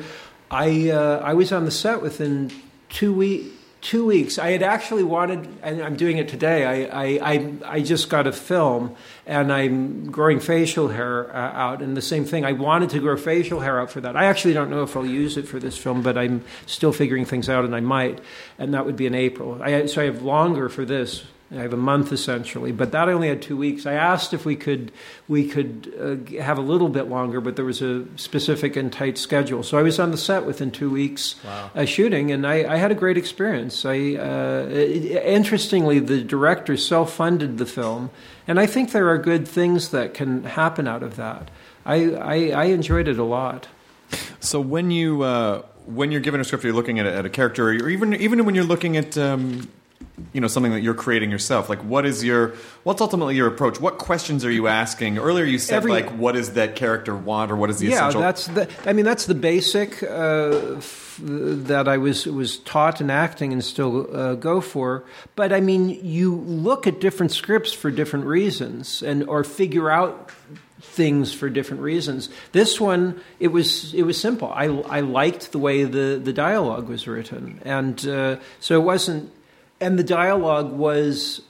[0.50, 2.50] I uh, I was on the set within
[2.88, 3.59] two weeks.
[3.80, 4.38] Two weeks.
[4.38, 6.66] I had actually wanted, and I'm doing it today.
[6.66, 11.80] I, I, I, I just got a film, and I'm growing facial hair uh, out,
[11.80, 12.44] and the same thing.
[12.44, 14.18] I wanted to grow facial hair out for that.
[14.18, 17.24] I actually don't know if I'll use it for this film, but I'm still figuring
[17.24, 18.20] things out, and I might,
[18.58, 19.62] and that would be in April.
[19.62, 21.24] I, so I have longer for this.
[21.52, 23.84] I have a month essentially, but that only had two weeks.
[23.84, 24.92] I asked if we could
[25.26, 29.18] we could uh, have a little bit longer, but there was a specific and tight
[29.18, 29.64] schedule.
[29.64, 31.34] So I was on the set within two weeks
[31.74, 33.84] uh, shooting, and I, I had a great experience.
[33.84, 38.10] I uh, it, interestingly, the director self funded the film,
[38.46, 41.50] and I think there are good things that can happen out of that.
[41.84, 43.66] I I, I enjoyed it a lot.
[44.38, 47.30] So when you uh, when you're given a script, you're looking at a, at a
[47.30, 49.68] character, or even even when you're looking at um,
[50.32, 51.68] you know something that you're creating yourself.
[51.68, 52.54] Like, what is your
[52.84, 53.80] what's ultimately your approach?
[53.80, 55.18] What questions are you asking?
[55.18, 57.98] Earlier, you said Every- like, what does that character want, or what is the yeah,
[58.08, 58.20] essential?
[58.20, 58.68] that's the.
[58.86, 63.64] I mean, that's the basic uh, f- that I was was taught in acting and
[63.64, 65.04] still uh, go for.
[65.36, 70.30] But I mean, you look at different scripts for different reasons, and or figure out
[70.82, 72.30] things for different reasons.
[72.52, 74.50] This one, it was it was simple.
[74.52, 79.30] I I liked the way the the dialogue was written, and uh, so it wasn't.
[79.80, 81.42] And the dialogue was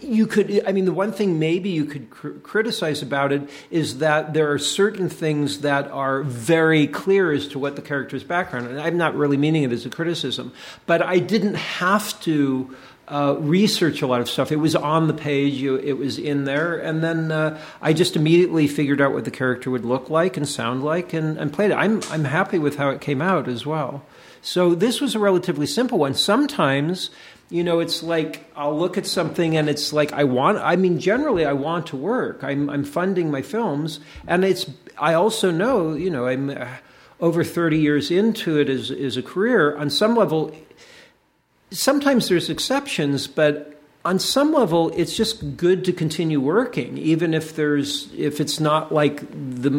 [0.00, 3.98] you could i mean the one thing maybe you could cr- criticize about it is
[3.98, 8.66] that there are certain things that are very clear as to what the character's background
[8.66, 10.52] and i'm not really meaning it as a criticism
[10.86, 12.74] but i didn't have to
[13.08, 14.52] uh, research a lot of stuff.
[14.52, 18.16] It was on the page, you, it was in there, and then uh, I just
[18.16, 21.70] immediately figured out what the character would look like and sound like, and, and played
[21.70, 21.74] it.
[21.74, 24.04] I'm I'm happy with how it came out as well.
[24.42, 26.12] So this was a relatively simple one.
[26.12, 27.08] Sometimes
[27.50, 30.98] you know it's like i'll look at something and it's like i want i mean
[30.98, 32.44] generally i want to work.
[32.44, 34.00] I'm, I'm funding my films.
[34.26, 36.68] And it's i also know you know i'm uh,
[37.20, 39.76] over 30 years into it as, as a career.
[39.76, 40.54] On some level
[41.70, 43.77] sometimes there's exceptions but
[44.08, 48.90] on some level it's just good to continue working even if there's if it's not
[48.90, 49.70] like the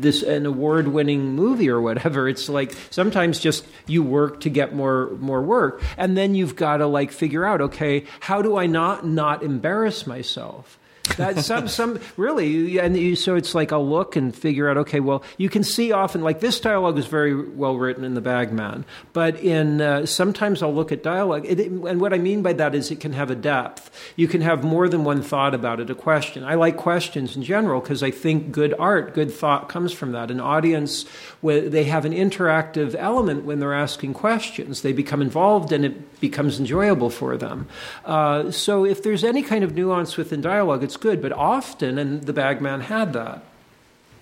[0.00, 2.28] this an award winning movie or whatever.
[2.28, 6.78] It's like sometimes just you work to get more more work and then you've got
[6.78, 10.77] to like figure out okay how do i not not embarrass myself
[11.16, 15.00] that some some really and you, so it's like I'll look and figure out okay
[15.00, 18.84] well you can see often like this dialogue is very well written in the Bagman
[19.12, 22.74] but in uh, sometimes I'll look at dialogue it, and what I mean by that
[22.74, 23.90] is it can have a depth.
[24.16, 26.44] You can have more than one thought about it a question.
[26.44, 30.30] I like questions in general because I think good art good thought comes from that.
[30.30, 31.04] An audience
[31.42, 34.82] they have an interactive element when they're asking questions.
[34.82, 37.66] They become involved and it becomes enjoyable for them
[38.04, 42.22] uh, so if there's any kind of nuance within dialogue it's good, but often, and
[42.22, 43.44] the bagman had that.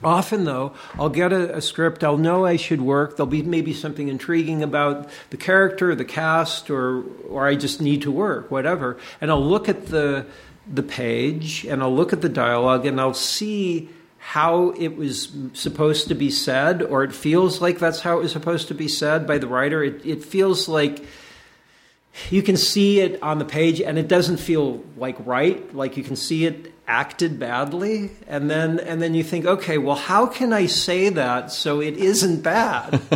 [0.04, 3.72] Often, though, I'll get a, a, script, I'll know I should work, there'll be maybe
[3.72, 8.98] something intriguing about the character, the cast, or, or I just need to work, whatever.
[9.22, 10.26] And I'll look at the,
[10.70, 13.88] the page and I'll look at the dialogue and I'll see
[14.18, 18.32] how it was supposed to be said, or it feels like that's how it was
[18.32, 19.82] supposed to be said by the writer.
[19.82, 21.06] It, it feels like
[22.30, 25.74] you can see it on the page and it doesn't feel like right.
[25.74, 29.96] Like you can see it acted badly and then and then you think okay well
[29.96, 33.00] how can i say that so it isn't bad?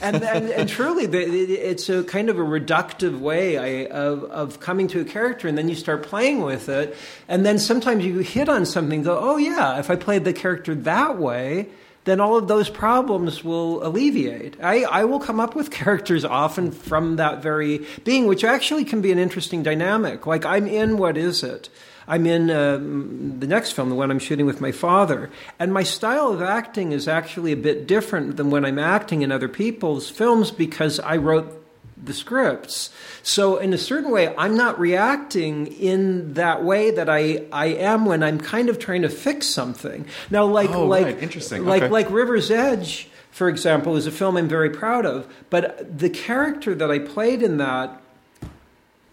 [0.00, 5.00] And, and, and truly it's a kind of a reductive way of, of coming to
[5.00, 6.96] a character and then you start playing with it
[7.28, 10.74] and then sometimes you hit on something go oh yeah if i played the character
[10.74, 11.68] that way
[12.06, 14.56] then all of those problems will alleviate.
[14.62, 19.02] I, I will come up with characters often from that very being, which actually can
[19.02, 20.26] be an interesting dynamic.
[20.26, 21.68] Like, I'm in What Is It?
[22.08, 25.28] I'm in uh, the next film, the one I'm shooting with my father,
[25.58, 29.32] and my style of acting is actually a bit different than when I'm acting in
[29.32, 31.65] other people's films because I wrote
[32.02, 32.90] the scripts.
[33.22, 38.04] So in a certain way, I'm not reacting in that way that I, I am
[38.04, 40.06] when I'm kind of trying to fix something.
[40.30, 41.22] Now, like oh, like right.
[41.22, 41.92] interesting, like okay.
[41.92, 45.26] like River's Edge, for example, is a film I'm very proud of.
[45.50, 48.02] But the character that I played in that.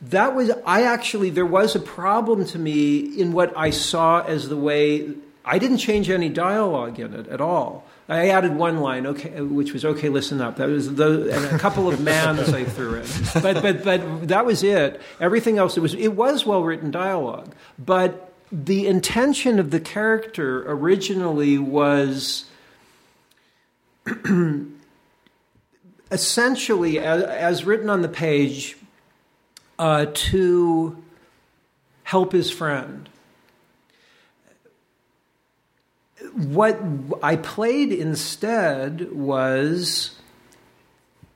[0.07, 4.49] That was, I actually, there was a problem to me in what I saw as
[4.49, 5.13] the way
[5.45, 7.85] I didn't change any dialogue in it at all.
[8.09, 11.57] I added one line, okay, which was "Okay, listen up." That was the, and a
[11.57, 13.07] couple of mans I threw in,
[13.41, 15.01] but but but that was it.
[15.19, 20.63] Everything else, it was it was well written dialogue, but the intention of the character
[20.69, 22.45] originally was
[26.11, 28.77] essentially, as, written on the page,
[29.79, 31.03] uh, to
[32.03, 33.09] help his friend
[36.35, 36.79] what
[37.21, 40.11] I played instead was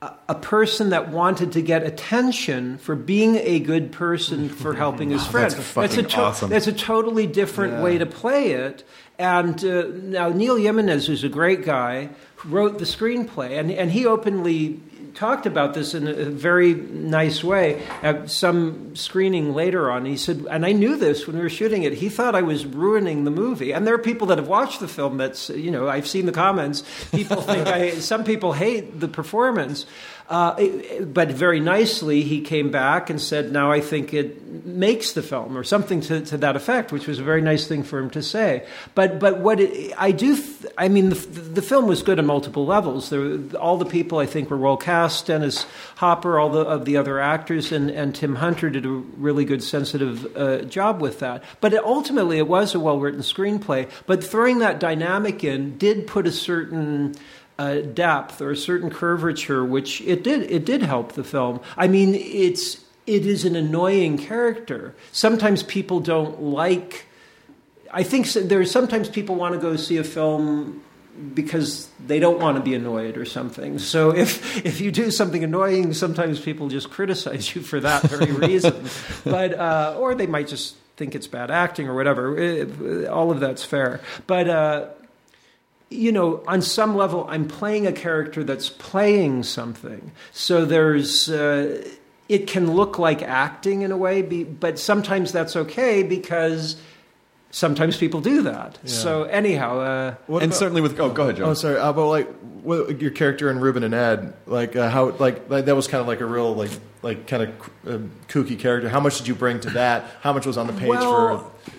[0.01, 5.25] a person that wanted to get attention for being a good person for helping his
[5.25, 5.51] friend.
[5.51, 6.49] That's, that's, a to- awesome.
[6.49, 7.83] that's a totally different yeah.
[7.83, 8.83] way to play it.
[9.17, 12.09] And uh, now Neal Jimenez, who's a great guy,
[12.45, 14.79] wrote the screenplay, and, and he openly
[15.17, 20.05] talked about this in a very nice way at some screening later on.
[20.05, 21.93] He said, and I knew this when we were shooting it.
[21.93, 24.87] He thought I was ruining the movie, and there are people that have watched the
[24.87, 25.17] film.
[25.17, 26.83] That's you know I've seen the comments.
[27.11, 27.99] People think I.
[27.99, 29.87] Some people hate the performance.
[30.29, 30.61] Uh,
[31.03, 35.57] but very nicely, he came back and said, Now I think it makes the film,
[35.57, 38.21] or something to, to that effect, which was a very nice thing for him to
[38.21, 38.65] say.
[38.93, 42.25] But, but what it, I do, th- I mean, the, the film was good on
[42.25, 43.09] multiple levels.
[43.09, 45.65] There, all the people I think were well cast Dennis
[45.95, 49.63] Hopper, all the, of the other actors, and, and Tim Hunter did a really good,
[49.63, 51.41] sensitive uh, job with that.
[51.61, 53.89] But it, ultimately, it was a well written screenplay.
[54.05, 57.15] But throwing that dynamic in did put a certain
[57.59, 61.59] a depth or a certain curvature, which it did it did help the film.
[61.75, 64.95] I mean, it's it is an annoying character.
[65.11, 67.05] Sometimes people don't like.
[67.91, 70.83] I think there's sometimes people want to go see a film
[71.33, 73.79] because they don't want to be annoyed or something.
[73.79, 78.31] So if if you do something annoying, sometimes people just criticize you for that very
[78.47, 78.85] reason.
[79.23, 82.37] but uh, or they might just think it's bad acting or whatever.
[82.37, 84.01] It, all of that's fair.
[84.25, 84.87] But uh,
[85.89, 90.11] you know, on some level, I'm playing a character that's playing something.
[90.31, 91.87] So there's, uh,
[92.27, 96.75] it can look like acting in a way, be, but sometimes that's okay because
[97.51, 98.77] sometimes people do that.
[98.83, 101.49] So anyhow, uh, and about- certainly with oh, go ahead, John.
[101.49, 101.77] Oh, sorry.
[101.77, 102.27] Uh, but like
[102.63, 106.01] what, your character in Rubin and Ed, like uh, how, like, like that was kind
[106.01, 106.71] of like a real, like,
[107.01, 107.49] like kind of
[107.87, 108.89] uh, kooky character.
[108.89, 110.03] How much did you bring to that?
[110.19, 111.71] How much was on the page Well, for?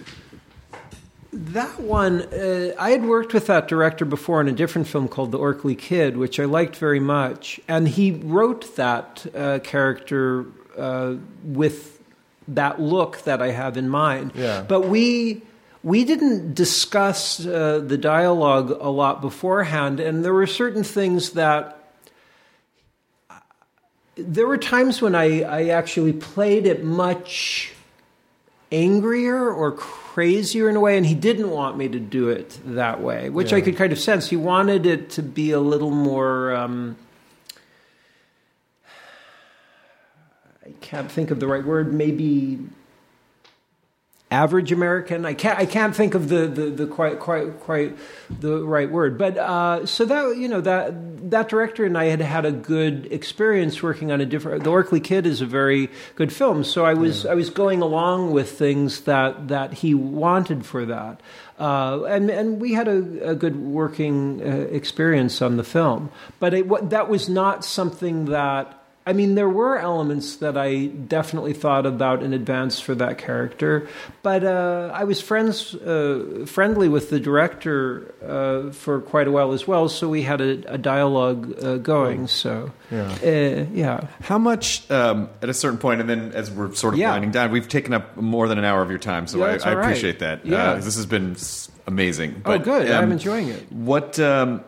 [1.32, 5.30] That one, uh, I had worked with that director before in a different film called
[5.30, 7.60] The Orkly Kid, which I liked very much.
[7.68, 12.00] And he wrote that uh, character uh, with
[12.48, 14.32] that look that I have in mind.
[14.34, 14.62] Yeah.
[14.62, 15.42] But we.
[15.84, 21.78] We didn't discuss uh, the dialogue a lot beforehand, and there were certain things that
[24.16, 27.72] there were times when I, I actually played it much
[28.72, 29.78] angrier or
[30.18, 33.52] crazier in a way, and he didn't want me to do it that way, which
[33.52, 34.28] I could kind of sense.
[34.28, 36.52] He wanted it to be a little more.
[36.56, 36.96] Um,
[40.66, 41.94] I can't think of the right word.
[41.94, 42.58] Maybe
[44.30, 45.24] average American.
[45.24, 45.58] I can't.
[45.58, 47.96] I can't think of the the, the quite quite quite
[48.30, 49.16] the right word.
[49.16, 53.10] But uh, so that you know that that director and I had had a good
[53.10, 54.64] experience working on a different.
[54.64, 56.64] The Orkly Kid is a very good film.
[56.64, 61.20] So I was I was going along with things that that he wanted for that.
[61.58, 66.54] Uh, and and we had a, a good working uh, experience on the film, but
[66.54, 68.77] it, that was not something that
[69.08, 73.88] I mean, there were elements that I definitely thought about in advance for that character,
[74.22, 79.52] but uh, I was friends, uh, friendly with the director uh, for quite a while
[79.52, 82.26] as well, so we had a, a dialogue uh, going.
[82.28, 83.10] So, Yeah.
[83.24, 84.08] uh, yeah.
[84.20, 87.12] How much um, at a certain point, and then as we're sort of Yeah.
[87.12, 89.70] winding down, we've taken up more than an hour of your time, so Yeah, I,
[89.70, 89.84] I right.
[89.86, 90.44] appreciate that.
[90.44, 90.72] Yeah.
[90.72, 91.34] Uh, this has been
[91.86, 92.42] amazing.
[92.44, 92.90] Oh, good.
[92.90, 93.72] um, I'm enjoying it.
[93.72, 94.62] What um,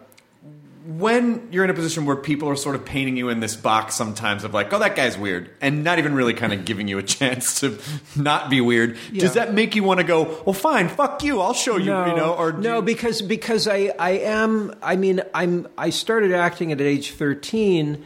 [0.99, 3.95] when you're in a position where people are sort of painting you in this box
[3.95, 6.99] sometimes of like, oh, that guy's weird, and not even really kind of giving you
[6.99, 7.78] a chance to
[8.16, 8.97] not be weird.
[9.12, 9.20] Yeah.
[9.20, 10.43] Does that make you want to go?
[10.45, 11.41] Well, fine, fuck you.
[11.41, 11.84] I'll show you.
[11.84, 14.74] you know, or no, you- because because I I am.
[14.82, 15.68] I mean, I'm.
[15.78, 18.05] I started acting at age thirteen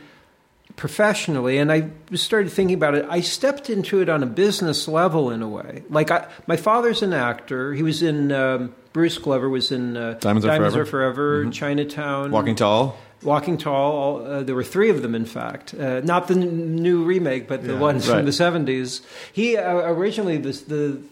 [0.77, 3.07] professionally, and I started thinking about it.
[3.09, 5.83] I stepped into it on a business level in a way.
[5.89, 7.75] Like I, my father's an actor.
[7.75, 8.33] He was in.
[8.33, 10.87] Um, Bruce Glover was in uh, Diamonds Are Forever.
[10.87, 12.97] Forever, Chinatown, Walking Tall.
[13.25, 13.93] Walking Tall.
[13.93, 15.75] All, uh, there were three of them, in fact.
[15.75, 18.19] Uh, not the n- new remake, but the ones right.
[18.19, 19.03] from the seventies.
[19.33, 21.03] He uh, originally this, the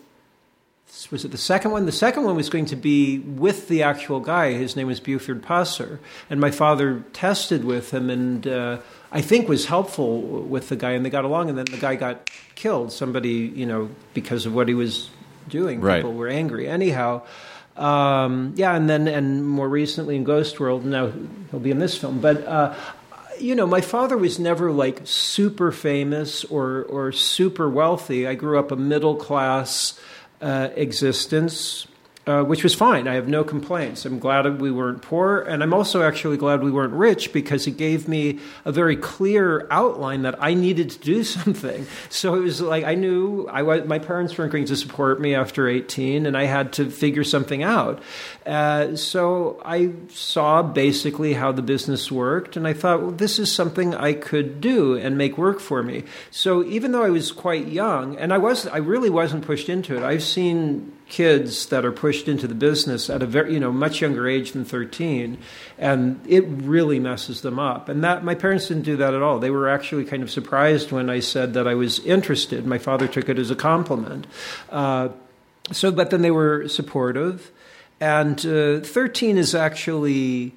[1.11, 1.87] was it the second one?
[1.87, 4.53] The second one was going to be with the actual guy.
[4.53, 5.99] His name was Buford Pusser,
[6.29, 8.79] and my father tested with him, and uh,
[9.13, 11.51] I think was helpful with the guy, and they got along.
[11.51, 12.93] And then the guy got killed.
[12.93, 15.11] Somebody, you know, because of what he was
[15.49, 15.81] doing.
[15.81, 15.97] Right.
[15.97, 16.67] People were angry.
[16.67, 17.23] Anyhow,
[17.77, 20.85] um, yeah, and then and more recently in Ghost World.
[20.85, 21.13] Now
[21.51, 22.45] he'll be in this film, but.
[22.45, 22.75] Uh,
[23.39, 28.27] you know, my father was never like super famous or or super wealthy.
[28.27, 29.99] I grew up a middle class
[30.41, 31.87] uh, existence,
[32.25, 33.09] uh, which was fine.
[33.09, 34.05] I have no complaints.
[34.05, 37.77] I'm glad we weren't poor, and I'm also actually glad we weren't rich because it
[37.77, 41.87] gave me a very clear outline that I needed to do something.
[42.11, 45.35] So it was like I knew I was, my parents weren't going to support me
[45.35, 48.01] after 18, and I had to figure something out.
[48.47, 53.53] Uh, so I saw basically how the business worked, and I thought, well, this is
[53.53, 56.05] something I could do and make work for me.
[56.31, 59.97] So even though I was quite young, and I was, I really wasn't pushed into
[59.97, 60.05] it.
[60.05, 64.01] I've seen kids that are pushed into the business at a very, you know, much
[64.01, 65.37] younger age than 13,
[65.79, 67.91] and it really messes them up.
[67.91, 69.39] And that my parents didn't do that at all.
[69.39, 72.67] They were actually kind of surprised when I said that I was interested.
[72.67, 74.27] My father took it as a compliment.
[74.71, 75.11] Uh,
[75.71, 77.53] so, but then they were supportive.
[78.01, 80.55] And uh, 13 is actually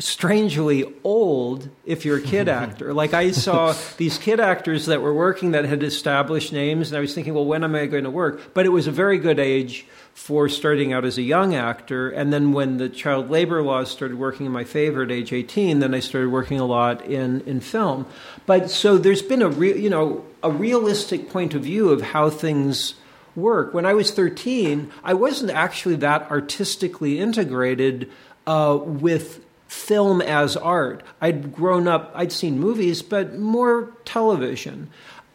[0.00, 2.92] strangely old if you're a kid actor.
[2.92, 7.00] Like I saw these kid actors that were working that had established names, and I
[7.00, 8.54] was thinking, well, when am I going to work?
[8.54, 12.10] But it was a very good age for starting out as a young actor.
[12.10, 15.78] And then when the child labor laws started working in my favor at age 18,
[15.78, 18.06] then I started working a lot in, in film.
[18.46, 22.30] But so there's been a real, you know, a realistic point of view of how
[22.30, 22.94] things
[23.36, 23.72] work.
[23.72, 28.10] When I was 13, I wasn't actually that artistically integrated
[28.46, 31.00] uh, with film as art.
[31.20, 34.90] I'd grown up, I'd seen movies, but more television.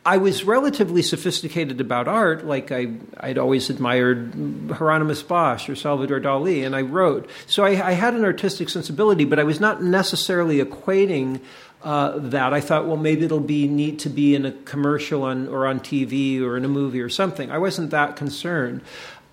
[0.05, 4.33] I was relatively sophisticated about art, like I, I'd always admired
[4.71, 7.29] Hieronymus Bosch or Salvador Dali, and I wrote.
[7.47, 11.39] So I, I had an artistic sensibility, but I was not necessarily equating
[11.81, 12.53] uh, that.
[12.53, 15.79] I thought, well, maybe it'll be neat to be in a commercial on, or on
[15.79, 17.49] TV or in a movie or something.
[17.51, 18.81] I wasn't that concerned.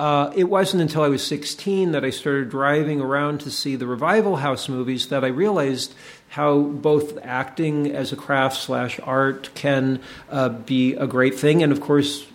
[0.01, 3.87] Uh, it wasn't until I was 16 that I started driving around to see the
[3.87, 5.95] Revival House movies that I realized
[6.29, 11.71] how both acting as a craft slash art can uh, be a great thing, and
[11.73, 12.27] of course,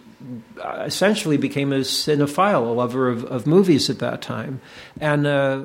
[0.63, 4.61] uh, essentially became a cinephile, a lover of, of movies at that time.
[4.99, 5.63] And uh,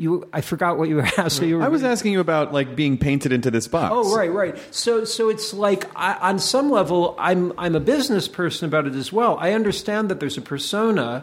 [0.00, 1.50] you, I forgot what you were asking.
[1.50, 3.92] You were, I was asking you about like being painted into this box.
[3.94, 4.58] Oh, right, right.
[4.74, 8.94] So, so it's like I, on some level, I'm I'm a business person about it
[8.94, 9.36] as well.
[9.38, 11.22] I understand that there's a persona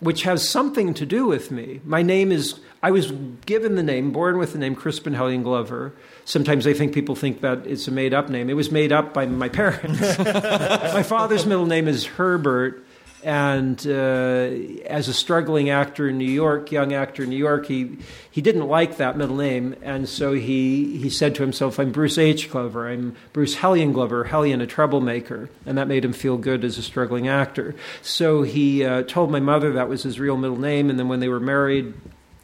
[0.00, 1.80] which has something to do with me.
[1.84, 2.58] My name is.
[2.82, 3.12] I was
[3.46, 5.94] given the name, born with the name Crispin Hellion Glover.
[6.26, 8.50] Sometimes I think people think that it's a made up name.
[8.50, 10.00] It was made up by my parents.
[10.18, 12.83] my father's middle name is Herbert,
[13.24, 14.50] and uh,
[14.86, 17.98] as a struggling actor in New York, young actor in New York, he
[18.30, 22.18] he didn't like that middle name, and so he he said to himself, "I'm Bruce
[22.18, 22.50] H.
[22.50, 22.88] Glover.
[22.88, 24.24] I'm Bruce Hellion Glover.
[24.24, 27.74] Hellion, a troublemaker," and that made him feel good as a struggling actor.
[28.02, 31.20] So he uh, told my mother that was his real middle name, and then when
[31.20, 31.94] they were married,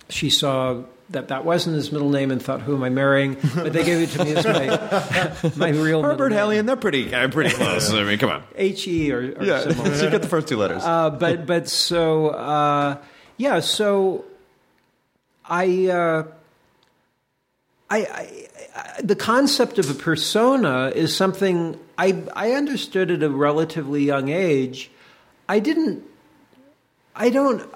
[0.09, 3.73] she saw that that wasn't his middle name and thought, "Who am I marrying?" But
[3.73, 6.11] they gave it to me as my my real name.
[6.11, 6.33] Herbert.
[6.33, 7.93] Hellion, they're pretty, uh, pretty close.
[7.93, 8.43] I mean, come on.
[8.57, 9.95] H E or, or Yeah, similar.
[9.97, 10.83] so you get the first two letters.
[10.85, 12.97] Uh, but but so uh,
[13.37, 14.25] yeah, so
[15.45, 16.25] I, uh,
[17.91, 23.31] I, I, I the concept of a persona is something I I understood at a
[23.31, 24.91] relatively young age.
[25.49, 26.05] I didn't.
[27.17, 27.69] I don't.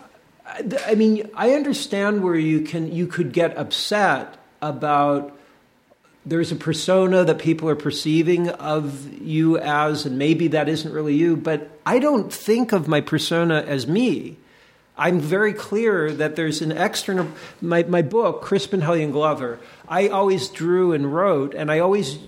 [0.46, 5.36] I mean, I understand where you can you could get upset about
[6.26, 11.14] there's a persona that people are perceiving of you as, and maybe that isn't really
[11.14, 14.36] you, but I don't think of my persona as me.
[14.96, 17.28] I'm very clear that there's an external.
[17.60, 19.58] My, my book, Crispin Hellion Glover,
[19.88, 22.18] I always drew and wrote, and I always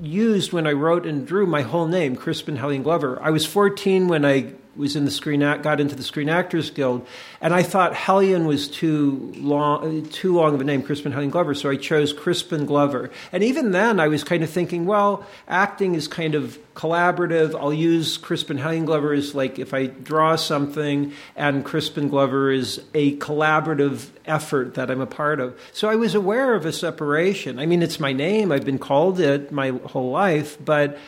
[0.00, 3.20] used when I wrote and drew my whole name, Crispin Hellion Glover.
[3.20, 7.06] I was 14 when I was in the screen got into the Screen Actors Guild,
[7.40, 11.54] and I thought Hellion was too long, too long of a name, Crispin Hellion Glover,
[11.54, 13.10] so I chose Crispin Glover.
[13.32, 17.54] And even then, I was kind of thinking, well, acting is kind of collaborative.
[17.54, 22.80] I'll use Crispin Hellion Glover as like if I draw something, and Crispin Glover is
[22.94, 25.58] a collaborative effort that I'm a part of.
[25.72, 27.58] So I was aware of a separation.
[27.58, 28.50] I mean, it's my name.
[28.50, 30.98] I've been called it my whole life, but.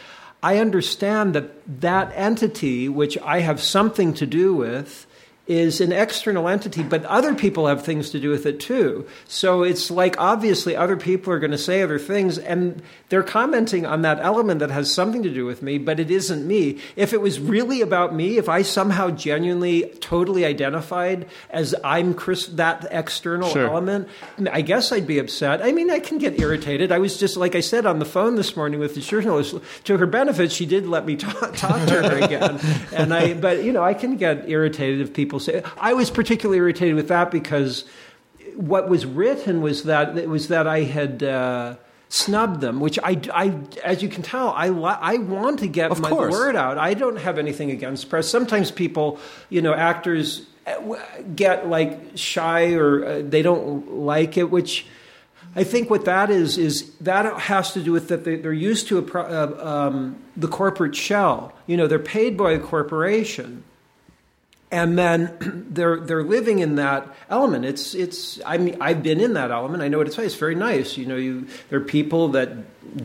[0.45, 5.07] I understand that that entity, which I have something to do with,
[5.47, 9.07] is an external entity, but other people have things to do with it too.
[9.29, 12.81] So it's like obviously other people are going to say other things, and
[13.11, 16.47] they're commenting on that element that has something to do with me, but it isn't
[16.47, 16.79] me.
[16.97, 22.47] If it was really about me, if I somehow genuinely, totally identified as I'm Chris,
[22.47, 23.67] that external Sure.
[23.67, 24.09] element,
[24.51, 25.63] I guess I'd be upset.
[25.63, 26.91] I mean, I can get irritated.
[26.91, 29.55] I was just, like I said, on the phone this morning with the journalist.
[29.85, 32.59] To her benefit, she did let me talk, talk to her again.
[32.95, 35.63] And I, but you know, I can get irritated if people say.
[35.79, 37.85] I was particularly irritated with that because
[38.57, 41.23] what was written was that it was that I had.
[41.23, 41.77] Uh,
[42.11, 45.99] Snubbed them, which I, I, as you can tell, I, I want to get Of
[45.99, 46.31] my course.
[46.31, 46.79] word out.
[46.79, 48.29] I don't have anything against press.
[48.29, 50.97] Sometimes people, you know, actors uh,
[51.35, 54.87] get like shy or uh, they don't like it, which
[55.57, 58.87] I think what that is is that has to do with that they, they're used
[58.89, 61.53] to a uh, um, the corporate shell.
[61.67, 63.65] You know, they're paid by a corporation,
[64.75, 67.65] and then they're they're living in that element.
[67.65, 69.83] It's it's I mean I've been in that element.
[69.83, 70.27] I know what it's like.
[70.27, 70.99] It's very nice.
[70.99, 72.51] You know, you there are people that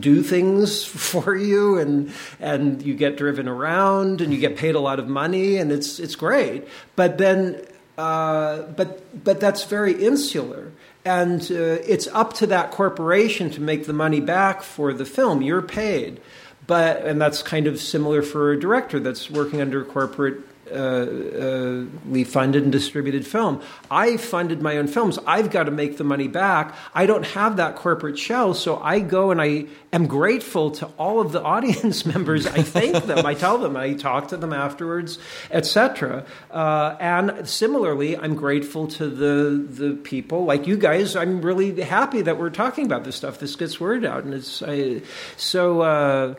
[0.00, 4.80] do things for you, and and you get driven around, and you get paid a
[4.80, 6.66] lot of money, and it's it's great.
[6.96, 7.64] But then,
[7.96, 10.72] uh, but but that's very insular.
[11.02, 15.40] And uh, it's up to that corporation to make the money back for the film.
[15.40, 16.20] You're paid,
[16.66, 21.86] but and that's kind of similar for a director that's working under a corporate uh,
[22.16, 23.62] uh, funded and distributed film.
[23.90, 25.18] I funded my own films.
[25.26, 26.74] I've got to make the money back.
[26.94, 31.20] I don't have that corporate shell, so I go and I am grateful to all
[31.20, 32.46] of the audience members.
[32.46, 33.26] I thank them.
[33.26, 33.76] I tell them.
[33.76, 35.18] I talk to them afterwards,
[35.50, 36.24] etc.
[36.50, 41.16] Uh, and similarly, I'm grateful to the the people like you guys.
[41.16, 43.38] I'm really happy that we're talking about this stuff.
[43.38, 45.02] This gets word out, and it's I,
[45.36, 46.36] so.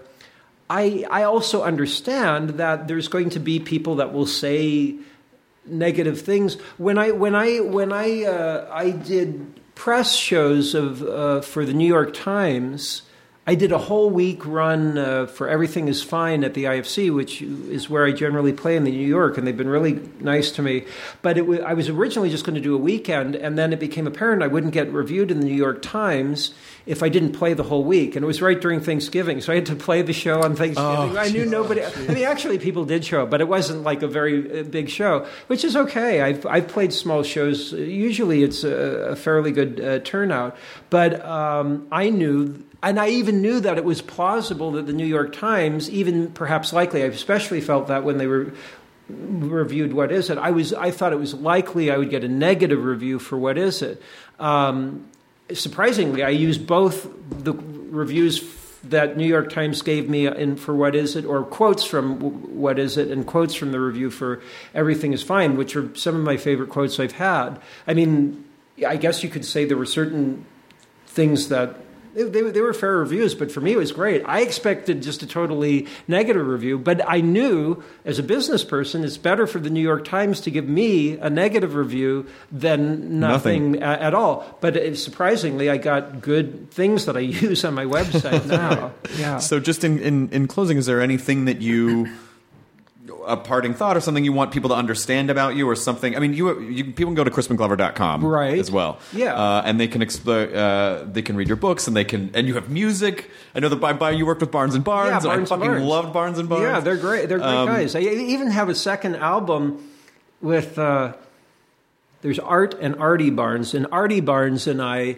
[0.72, 4.96] I, I also understand that there's going to be people that will say
[5.66, 6.54] negative things.
[6.78, 11.74] When I when I when I uh, I did press shows of uh, for the
[11.74, 13.02] New York Times,
[13.52, 17.42] I did a whole week run uh, for Everything Is Fine at the IFC, which
[17.42, 20.62] is where I generally play in the New York, and they've been really nice to
[20.62, 20.86] me.
[21.22, 23.80] But it w- I was originally just going to do a weekend, and then it
[23.82, 26.54] became apparent I wouldn't get reviewed in the New York Times
[26.86, 28.16] if I didn't play the whole week.
[28.16, 31.18] And it was right during Thanksgiving, so I had to play the show on Thanksgiving.
[31.18, 31.84] I knew nobody.
[31.84, 34.88] I mean, actually, people did show up, but it wasn't like a very uh, big
[34.88, 36.22] show, which is okay.
[36.22, 37.74] I've I've played small shows.
[37.74, 40.56] Usually, it's a, a fairly good uh, turnout.
[40.90, 42.64] But um, I knew.
[42.84, 46.74] And I even knew that it was plausible that the New York Times, even perhaps
[46.74, 48.54] likely, I especially felt that when they were
[49.10, 52.28] reviewed what is it i was i thought it was likely i would get a
[52.28, 54.02] negative review for what is it.
[54.40, 55.10] Um,
[55.54, 58.42] surprisingly i used both the reviews
[58.84, 62.20] that new york times gave me in for what is it or quotes from
[62.58, 64.42] what is it and quotes from the review for
[64.74, 67.60] everything is fine which are some of my favorite quotes i've had.
[67.88, 68.46] I mean
[68.88, 70.46] i guess you could say there were certain
[71.06, 71.76] things that
[72.14, 74.24] they, they, they, were fair reviews, but for me it was great.
[74.26, 79.18] I expected just a totally negative review, but I knew as a business person it's
[79.18, 83.84] better for the New York Times to give me a negative review than nothing, nothing.
[83.84, 84.58] A, at all.
[84.62, 88.94] But it, surprisingly, I got good things that I use on my website now.
[89.18, 89.38] yeah.
[89.40, 92.08] So, just in, in, in closing, is there anything that you
[93.26, 96.16] a parting thought or something you want people to understand about you or something.
[96.16, 98.58] I mean, you, you people can go to crispinglover.com right.
[98.58, 99.00] as well.
[99.14, 99.36] Yeah.
[99.36, 102.48] Uh, and they can explore, uh, they can read your books and they can, and
[102.48, 103.30] you have music.
[103.56, 105.24] I know that by, by you worked with Barnes and Barnes.
[105.24, 105.86] Yeah, Barnes I fucking Barnes.
[105.86, 106.64] loved Barnes and Barnes.
[106.64, 107.30] Yeah, they're great.
[107.30, 107.96] They're great um, guys.
[107.96, 109.90] I even have a second album
[110.42, 111.14] with, uh,
[112.22, 115.18] there's Art and Artie Barnes, and Artie Barnes and I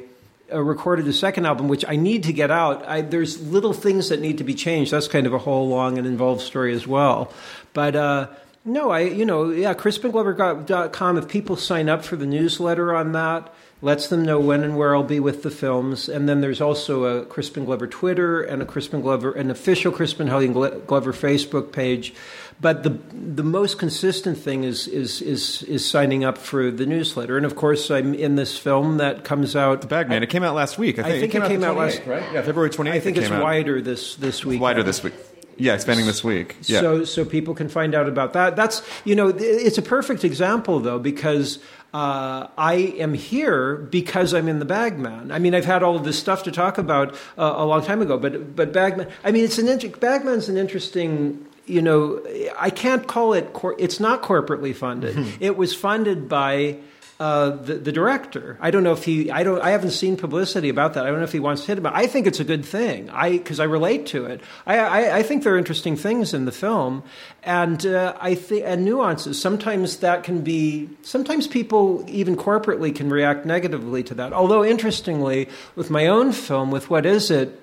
[0.52, 2.88] uh, recorded a second album, which I need to get out.
[2.88, 4.92] I, there's little things that need to be changed.
[4.92, 7.32] That's kind of a whole long and involved story as well.
[7.74, 8.28] But uh,
[8.66, 11.18] no, I you know yeah, crispinglover.com.
[11.18, 14.96] If people sign up for the newsletter on that, lets them know when and where
[14.96, 16.08] I'll be with the films.
[16.08, 20.28] And then there's also a Crispin Glover Twitter and a Crispin Glover, an official Crispin
[20.28, 22.14] Glover Facebook page.
[22.62, 27.36] But the the most consistent thing is is is is signing up for the newsletter.
[27.36, 29.82] And of course, I'm in this film that comes out.
[29.82, 30.22] The Bagman.
[30.22, 31.00] I, it came out last week.
[31.00, 32.24] I think, I think it came, it came out, out last right.
[32.32, 32.92] Yeah, February 28th.
[32.92, 33.44] I think it's out.
[33.44, 34.62] wider this this week.
[34.62, 35.14] wider this week.
[35.58, 36.58] Yeah, expanding this week.
[36.64, 36.82] Yeah.
[36.82, 38.56] So so people can find out about that.
[38.56, 41.60] That's you know it's a perfect example though because
[41.94, 45.32] uh, I am here because I'm in the Bagman.
[45.32, 48.02] I mean, I've had all of this stuff to talk about uh, a long time
[48.02, 49.10] ago, but but Bagman.
[49.24, 49.68] I mean, it's an
[50.00, 51.46] Bagman's an interesting.
[51.66, 52.22] You know,
[52.60, 53.54] I can't call it.
[53.54, 55.16] Cor- it's not corporately funded.
[55.40, 56.80] it was funded by
[57.24, 58.58] uh, the, the, director.
[58.60, 59.32] I don't know if he.
[59.32, 59.62] I don't.
[59.62, 61.06] I haven't seen publicity about that.
[61.06, 61.96] I don't know if he wants to hit about.
[61.96, 63.10] I think it's a good thing.
[63.12, 64.42] I because I relate to it.
[64.66, 67.02] I, I, I think there are interesting things in the film,
[67.42, 69.42] and uh, I think and nuances.
[69.42, 70.90] Sometimes that can be.
[71.02, 74.34] Sometimes people even corporately can react negatively to that.
[74.34, 75.48] Although interestingly,
[75.78, 77.58] with my own film, with what is it.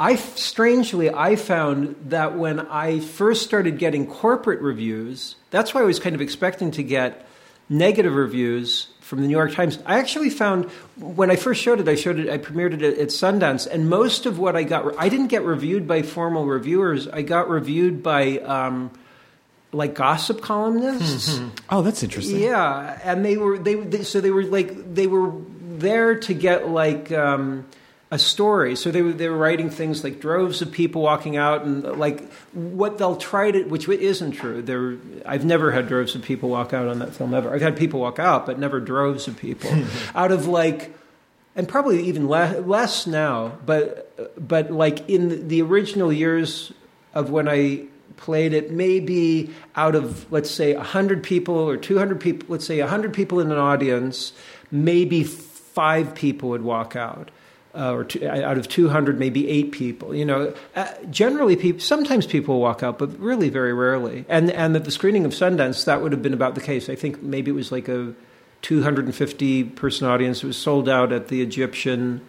[0.00, 5.84] I strangely I found that when I first started getting corporate reviews, that's why I
[5.84, 7.27] was kind of expecting to get
[7.68, 9.78] negative reviews from the New York Times.
[9.86, 10.66] I actually found
[10.96, 14.26] when I first showed it, I showed it, I premiered it at, Sundance, and most
[14.26, 17.08] of what I got, I didn't get reviewed by formal reviewers.
[17.08, 18.90] I got reviewed by um,
[19.72, 21.40] like gossip columnists.
[21.70, 22.40] oh, that's interesting.
[22.40, 26.68] Yeah, and they were they, they, so they were like they were there to get
[26.68, 27.12] like.
[27.12, 27.66] Um,
[28.10, 28.74] a story.
[28.74, 32.30] So they were, they were writing things like droves of people walking out and like
[32.52, 34.62] what they'll try to, which isn't true.
[34.62, 37.54] There, I've never had droves of people walk out on that film ever.
[37.54, 39.70] I've had people walk out, but never droves of people
[40.14, 40.94] out of like,
[41.54, 43.58] and probably even le- less now.
[43.66, 46.72] But but like in the original years
[47.12, 47.86] of when I
[48.16, 52.78] played it, maybe out of let's say hundred people or two hundred people, let's say
[52.78, 54.32] hundred people in an audience,
[54.70, 57.30] maybe five people would walk out
[57.78, 60.14] uh, or two, out of 200, maybe eight people.
[60.14, 64.24] You know, uh, generally, people, sometimes people walk out, but really very rarely.
[64.28, 66.88] And and at the screening of Sundance, that would have been about the case.
[66.88, 68.14] I think maybe it was like a
[68.62, 70.42] 250 person audience.
[70.42, 72.20] It was sold out at the Egyptian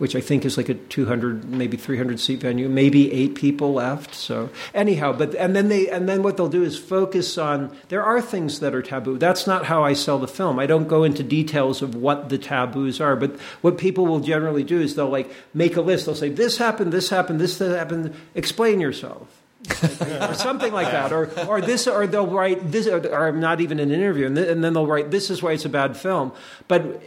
[0.00, 2.70] which I think is like a 200, maybe 300 seat venue.
[2.70, 4.14] Maybe eight people left.
[4.14, 7.76] So anyhow, but and then they and then what they'll do is focus on.
[7.90, 9.18] There are things that are taboo.
[9.18, 10.58] That's not how I sell the film.
[10.58, 13.14] I don't go into details of what the taboos are.
[13.14, 16.06] But what people will generally do is they'll like make a list.
[16.06, 18.14] They'll say this happened, this happened, this happened.
[18.34, 19.28] Explain yourself.
[19.82, 23.78] or something like that, or or this, or they'll write this, or, or not even
[23.78, 26.32] an interview, and, th- and then they'll write this is why it's a bad film.
[26.66, 27.02] But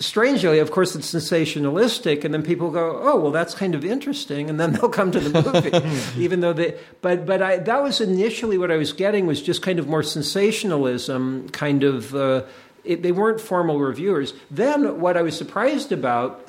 [0.00, 4.48] strangely, of course, it's sensationalistic, and then people go, "Oh, well, that's kind of interesting,"
[4.48, 6.78] and then they'll come to the movie, even though they.
[7.00, 10.02] But but I, that was initially what I was getting was just kind of more
[10.02, 12.14] sensationalism, kind of.
[12.14, 12.44] Uh,
[12.84, 14.32] it, they weren't formal reviewers.
[14.50, 16.48] Then what I was surprised about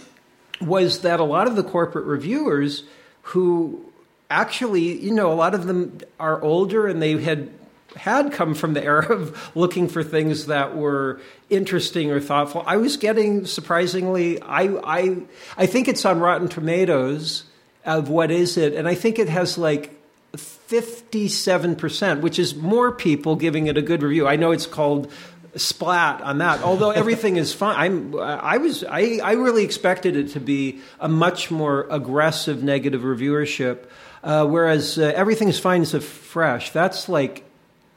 [0.61, 2.83] was that a lot of the corporate reviewers
[3.23, 3.83] who
[4.29, 7.49] actually, you know, a lot of them are older and they had
[7.95, 12.63] had come from the era of looking for things that were interesting or thoughtful.
[12.65, 15.17] I was getting surprisingly, I I
[15.57, 17.45] I think it's on Rotten Tomatoes
[17.85, 19.95] of what is it, and I think it has like.
[20.35, 24.27] 57%, which is more people giving it a good review.
[24.27, 25.11] I know it's called
[25.55, 26.61] splat on that.
[26.61, 31.09] Although everything is fine, I'm, I was, I, I really expected it to be a
[31.09, 33.85] much more aggressive negative reviewership.
[34.23, 36.71] Uh, whereas uh, everything is fine is a fresh.
[36.71, 37.48] That's like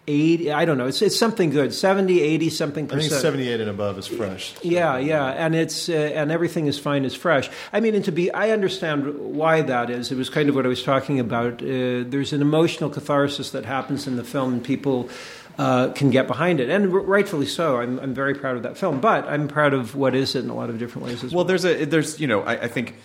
[0.06, 0.86] 80, I don't know.
[0.86, 1.72] It's, it's something good.
[1.72, 4.54] 70, 80 something I think 78 and above is fresh.
[4.62, 7.48] Yeah, yeah, and it's uh, and everything is fine as fresh.
[7.72, 10.10] I mean, and to be, I understand why that is.
[10.10, 11.62] It was kind of what I was talking about.
[11.62, 15.08] Uh, there's an emotional catharsis that happens in the film, and people
[15.56, 17.78] uh, can get behind it, and r- rightfully so.
[17.78, 20.50] I'm, I'm very proud of that film, but I'm proud of what is it in
[20.50, 21.38] a lot of different ways as well.
[21.38, 22.96] Well, there's a there's you know I, I think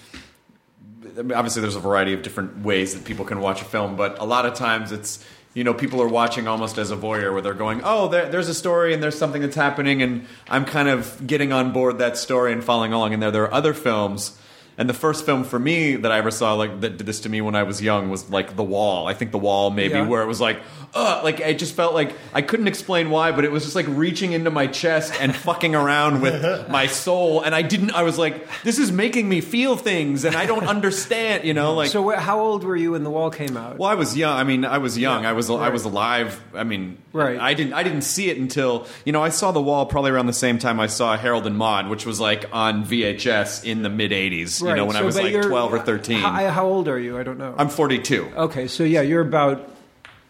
[1.17, 3.95] I mean, obviously there's a variety of different ways that people can watch a film,
[3.95, 5.23] but a lot of times it's
[5.57, 8.47] you know people are watching almost as a voyeur where they're going, oh, there, there's
[8.47, 12.15] a story and there's something that's happening, and I'm kind of getting on board that
[12.15, 13.15] story and following along.
[13.15, 14.37] And there there are other films.
[14.79, 17.29] And the first film for me that I ever saw, like that did this to
[17.29, 19.07] me when I was young, was like The Wall.
[19.07, 20.07] I think The Wall, maybe, Yeah.
[20.07, 20.59] where it was like,
[20.93, 23.87] uh, like I just felt like I couldn't explain why, but it was just like
[23.89, 27.91] reaching into my chest and fucking around with my soul, and I didn't.
[27.91, 31.73] I was like, this is making me feel things, and I don't understand, you know,
[31.73, 31.89] like.
[31.89, 33.79] so, wh- how old were you when The Wall came out?
[33.79, 34.37] well, I was young.
[34.37, 35.23] I mean, I was young.
[35.23, 36.39] Yeah, I was I was alive.
[36.53, 37.39] I mean, Right.
[37.39, 40.27] I didn't I didn't see it until you know I saw The Wall probably around
[40.27, 43.89] the same time I saw Harold and Maude, which was like on VHS in the
[43.89, 44.61] mid '80s.
[44.69, 46.19] You know, when I so- was but like 12 or 13.
[46.19, 47.17] How, how old are you?
[47.17, 47.55] I don't know.
[47.57, 48.31] I'm 42.
[48.37, 49.69] okay, so yeah, you're about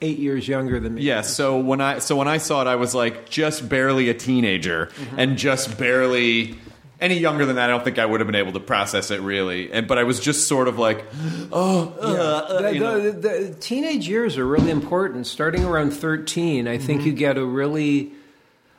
[0.02, 1.02] eight years younger than me.
[1.02, 4.14] Yeah, so when I so when I saw it, I was like just barely a
[4.14, 5.20] teenager, Mm-hmm.
[5.20, 6.56] and just barely
[7.00, 7.70] any younger than that.
[7.70, 9.72] I don't think I would have been able to process it really.
[9.72, 11.04] And but I was just sort of like,
[11.52, 13.00] oh, uh, uh, The, you know.
[13.00, 15.26] the, the teenage years are really important.
[15.28, 18.12] Starting around 13, I think you get a really.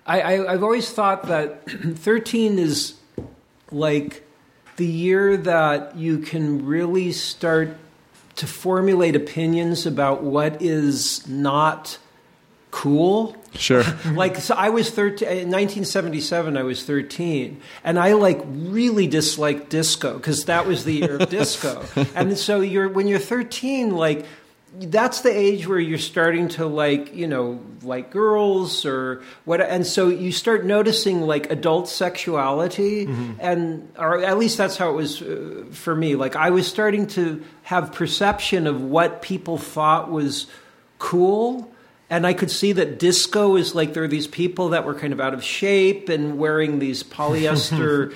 [0.06, 2.94] I, I, I've always thought that 13 is
[3.70, 4.24] like
[4.78, 7.76] the year that you can really start
[8.36, 11.98] to formulate opinions about what is not
[12.70, 13.36] cool.
[13.54, 13.82] sure.
[14.12, 19.70] like so i was 13 in 1977 i was 13 and i like really disliked
[19.70, 21.84] disco because that was the year of disco
[22.14, 24.26] and so you're when you're 13 like
[24.74, 29.86] that's the age where you're starting to like you know like girls or what and
[29.86, 33.06] so you start noticing like adult sexuality
[33.40, 36.16] and or at least that's how it was uh, for me.
[36.16, 40.46] Like i was starting to have perception of what people thought was
[40.98, 41.70] cool
[42.10, 45.12] and I could see that disco is like there are these people that were kind
[45.12, 48.14] of out of shape and wearing these polyester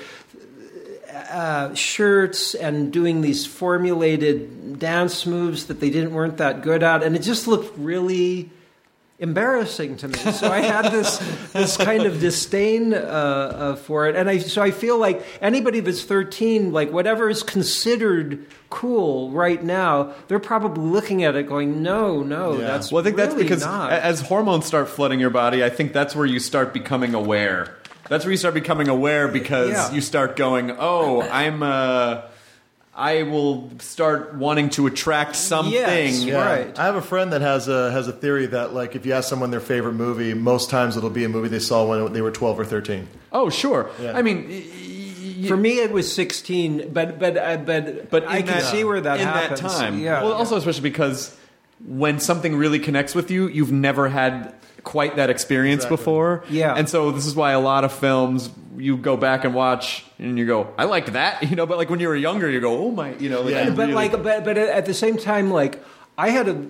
[1.33, 7.03] uh, shirts and doing these formulated dance moves that they didn't weren't that good at,
[7.03, 8.51] and it just looked really
[9.19, 10.15] embarrassing to me.
[10.19, 11.19] So I had this
[11.53, 15.81] this kind of disdain uh, uh, for it, and I so I feel like anybody
[15.81, 21.83] that's thirteen, like whatever is considered cool right now, they're probably looking at it going,
[21.83, 22.67] no, no, Yeah.
[22.69, 23.93] that's Well, I think that's because not.
[23.93, 27.77] as hormones start flooding your body, I think that's where you start becoming aware.
[28.13, 29.93] That's where you start becoming aware because Yeah.
[29.93, 32.23] you start going, "Oh, I'm uh
[32.95, 36.45] I will start wanting to attract something." Yes, Yeah.
[36.45, 36.79] Right.
[36.79, 39.29] I have a friend that has a has a theory that like if you ask
[39.31, 42.31] someone their favorite movie, most times it'll be a movie they saw when they were
[42.31, 43.09] 12 or 13.
[43.33, 43.89] Oh, sure.
[44.01, 44.13] Yeah.
[44.15, 44.63] I mean, y-
[45.43, 48.65] y- For me, it was sixteen, but but uh, but but I in can that-
[48.71, 49.61] see where that in happens.
[49.63, 49.99] that time.
[49.99, 50.23] Yeah.
[50.23, 51.35] Well, also especially because
[51.85, 54.53] when something really connects with you, you've never had
[54.85, 55.97] quite that experience Exactly.
[55.97, 56.45] before.
[56.51, 56.75] Yeah.
[56.75, 60.39] And so this is why a lot of films you go back and watch and
[60.39, 61.67] you go, I liked that, you know.
[61.67, 63.43] But like when you were younger, you go, oh my, you know.
[63.43, 63.71] Like, Yeah.
[63.71, 65.83] But really- like but but at the same time like
[66.19, 66.67] i had a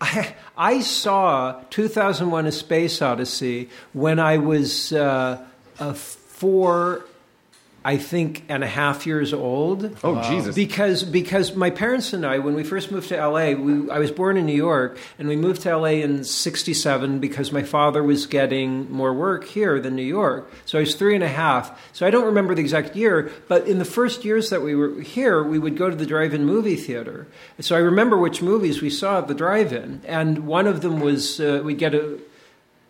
[0.00, 5.38] I, I saw 2001 a space odyssey when i was uh,
[5.78, 7.04] uh, four
[7.84, 10.54] i think and a half years old Oh, Jesus.
[10.54, 14.10] because because my parents and I, when we first moved to LA, we, I was
[14.10, 18.26] born in New York, and we moved to LA in '67 because my father was
[18.26, 20.50] getting more work here than New York.
[20.66, 21.64] So I was three and a half.
[21.92, 25.00] So I don't remember the exact year, but in the first years that we were
[25.00, 27.26] here, we would go to the drive-in movie theater.
[27.60, 31.40] So I remember which movies we saw at the drive-in, and one of them was
[31.40, 32.18] uh, we'd get a.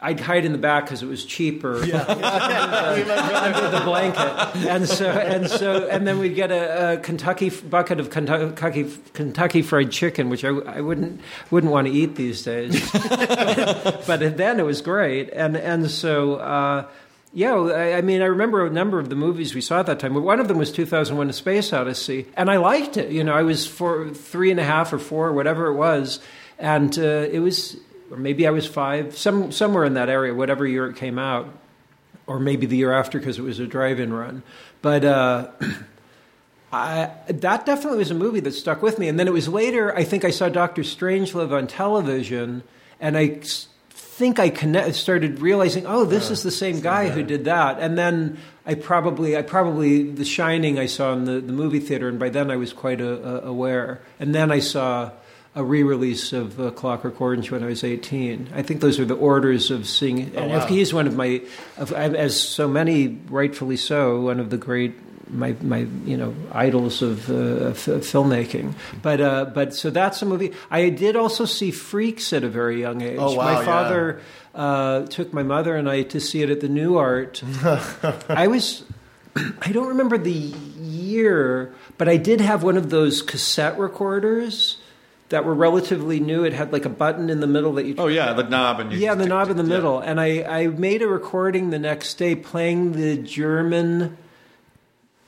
[0.03, 2.03] I'd hide in the back because it was cheaper Yeah.
[2.07, 8.01] under the blanket, and so and so, and then we'd get a, a Kentucky bucket
[8.01, 11.21] of Kentucky Kentucky Fried Chicken, which I, I wouldn't
[11.51, 16.37] wouldn't want to eat these days, but then it was great, and and so.
[16.37, 16.87] Uh,
[17.35, 19.99] Yeah, I, I mean, I remember a number of the movies we saw at that
[20.01, 20.13] time.
[20.13, 23.11] One of them was 2001: A Space Odyssey, and I liked it.
[23.11, 26.21] You know, I was four, three and a half or four, whatever it was,
[26.59, 27.79] and uh, it was,
[28.13, 31.49] or maybe I was five, some somewhere in that area, whatever year it came out,
[32.27, 34.43] or maybe the year after because it was a drive-in run.
[34.83, 35.51] But uh,
[36.73, 39.09] I, that definitely was a movie that stuck with me.
[39.09, 42.63] And then it was later, I think I saw Doctor Strangelove on television,
[43.01, 43.41] and I
[43.91, 47.79] think I connect, started realizing, oh, this is the same guy who did that.
[47.79, 52.09] And then I probably, I probably, The Shining I saw in the, the movie theater,
[52.09, 54.03] and by then I was quite a, a, aware.
[54.21, 55.13] And then I saw
[55.55, 58.51] a re-release of uh, Clockwork Orange when I was 18.
[58.55, 60.35] I think those are the orders of seeing.
[60.35, 61.43] and if he's one of my,
[61.77, 64.95] of, as so many rightfully so, one of the great
[65.33, 68.75] my my you know idols of uh, f- filmmaking.
[69.01, 70.53] But uh, but so that's a movie.
[70.71, 73.19] I did also see Freaks at a very young age.
[73.19, 73.65] Oh, wow, my yeah.
[73.65, 74.21] father
[74.55, 77.43] uh, took my mother and I to see it at the Nuart.
[78.29, 78.85] I was.
[79.63, 84.77] I don't remember the year, but I did have one of those cassette recorders
[85.33, 86.45] that were relatively new.
[86.45, 87.95] It had like a button in the middle that you.
[87.99, 89.99] Oh yeah, the knob and you Yeah, the knob in the middle.
[89.99, 94.17] And I, I made a recording the next day playing the German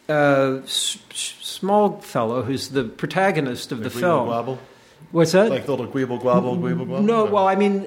[0.09, 4.28] uh, s- small fellow who's the protagonist of the Gweeble film.
[4.28, 4.59] Gwabble?
[5.10, 5.51] What's that?
[5.51, 7.05] Like the little Gweeble Gwabble, Gweeble Gwabble?
[7.05, 7.86] no, well, I mean,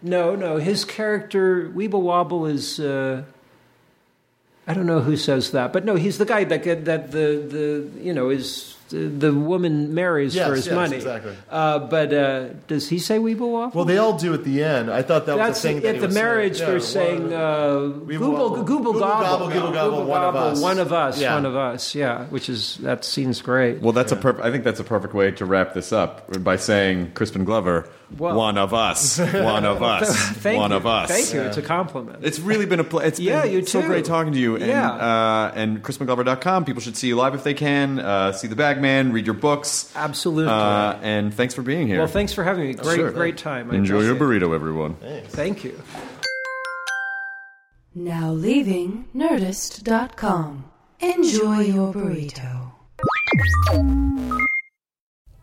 [0.00, 0.56] no, no.
[0.56, 2.80] His character, Weeble Wobble, is.
[2.80, 3.24] Uh,
[4.66, 8.00] I don't know who says that, but no, he's the guy that that the the
[8.02, 10.96] you know is the, the woman marries Yes, for his yes, money.
[10.96, 11.34] exactly.
[11.50, 13.72] Uh, but uh, does he say Weeble Wobble?
[13.76, 14.90] Well, they all do at the end.
[14.90, 16.58] I thought that That's was the thing at that he the was marriage.
[16.58, 16.66] saying.
[16.68, 20.22] they're Yeah, saying one- uh, We Google, will- Google, Google gobble, gobble, Google gobble, one
[20.24, 20.60] of us.
[20.60, 21.34] one of us, Yeah.
[21.34, 21.94] one of us.
[21.94, 23.80] Yeah, which is that scene's great.
[23.80, 24.44] Well, that's a perfect.
[24.44, 28.36] I think that's a perfect way to wrap this up by saying Crispin Glover, Well-
[28.36, 30.76] one of us, one of us, Thank one you.
[30.78, 31.10] of us.
[31.10, 31.42] Thank you.
[31.42, 32.24] It's a compliment.
[32.24, 33.86] It's really been a pl- it's Yeah, been you so too.
[33.86, 34.56] great talking to you.
[34.56, 34.90] And, Yeah.
[34.90, 36.64] uh, and CrispinGlover.com.
[36.64, 37.98] People should see you live if they can.
[37.98, 39.92] Uh, see the Bagman, read your books.
[39.94, 40.50] Absolutely.
[40.52, 41.98] Uh, and thanks for being here.
[41.98, 42.74] well, thanks for having me.
[42.74, 43.10] Great, Sure.
[43.10, 43.70] great time.
[43.70, 44.96] I Enjoy your appreciate burrito, everyone.
[45.02, 45.26] it.
[45.28, 45.78] Thank you.
[47.94, 50.64] Now leaving Nerdist.com.
[51.00, 52.72] Enjoy your burrito.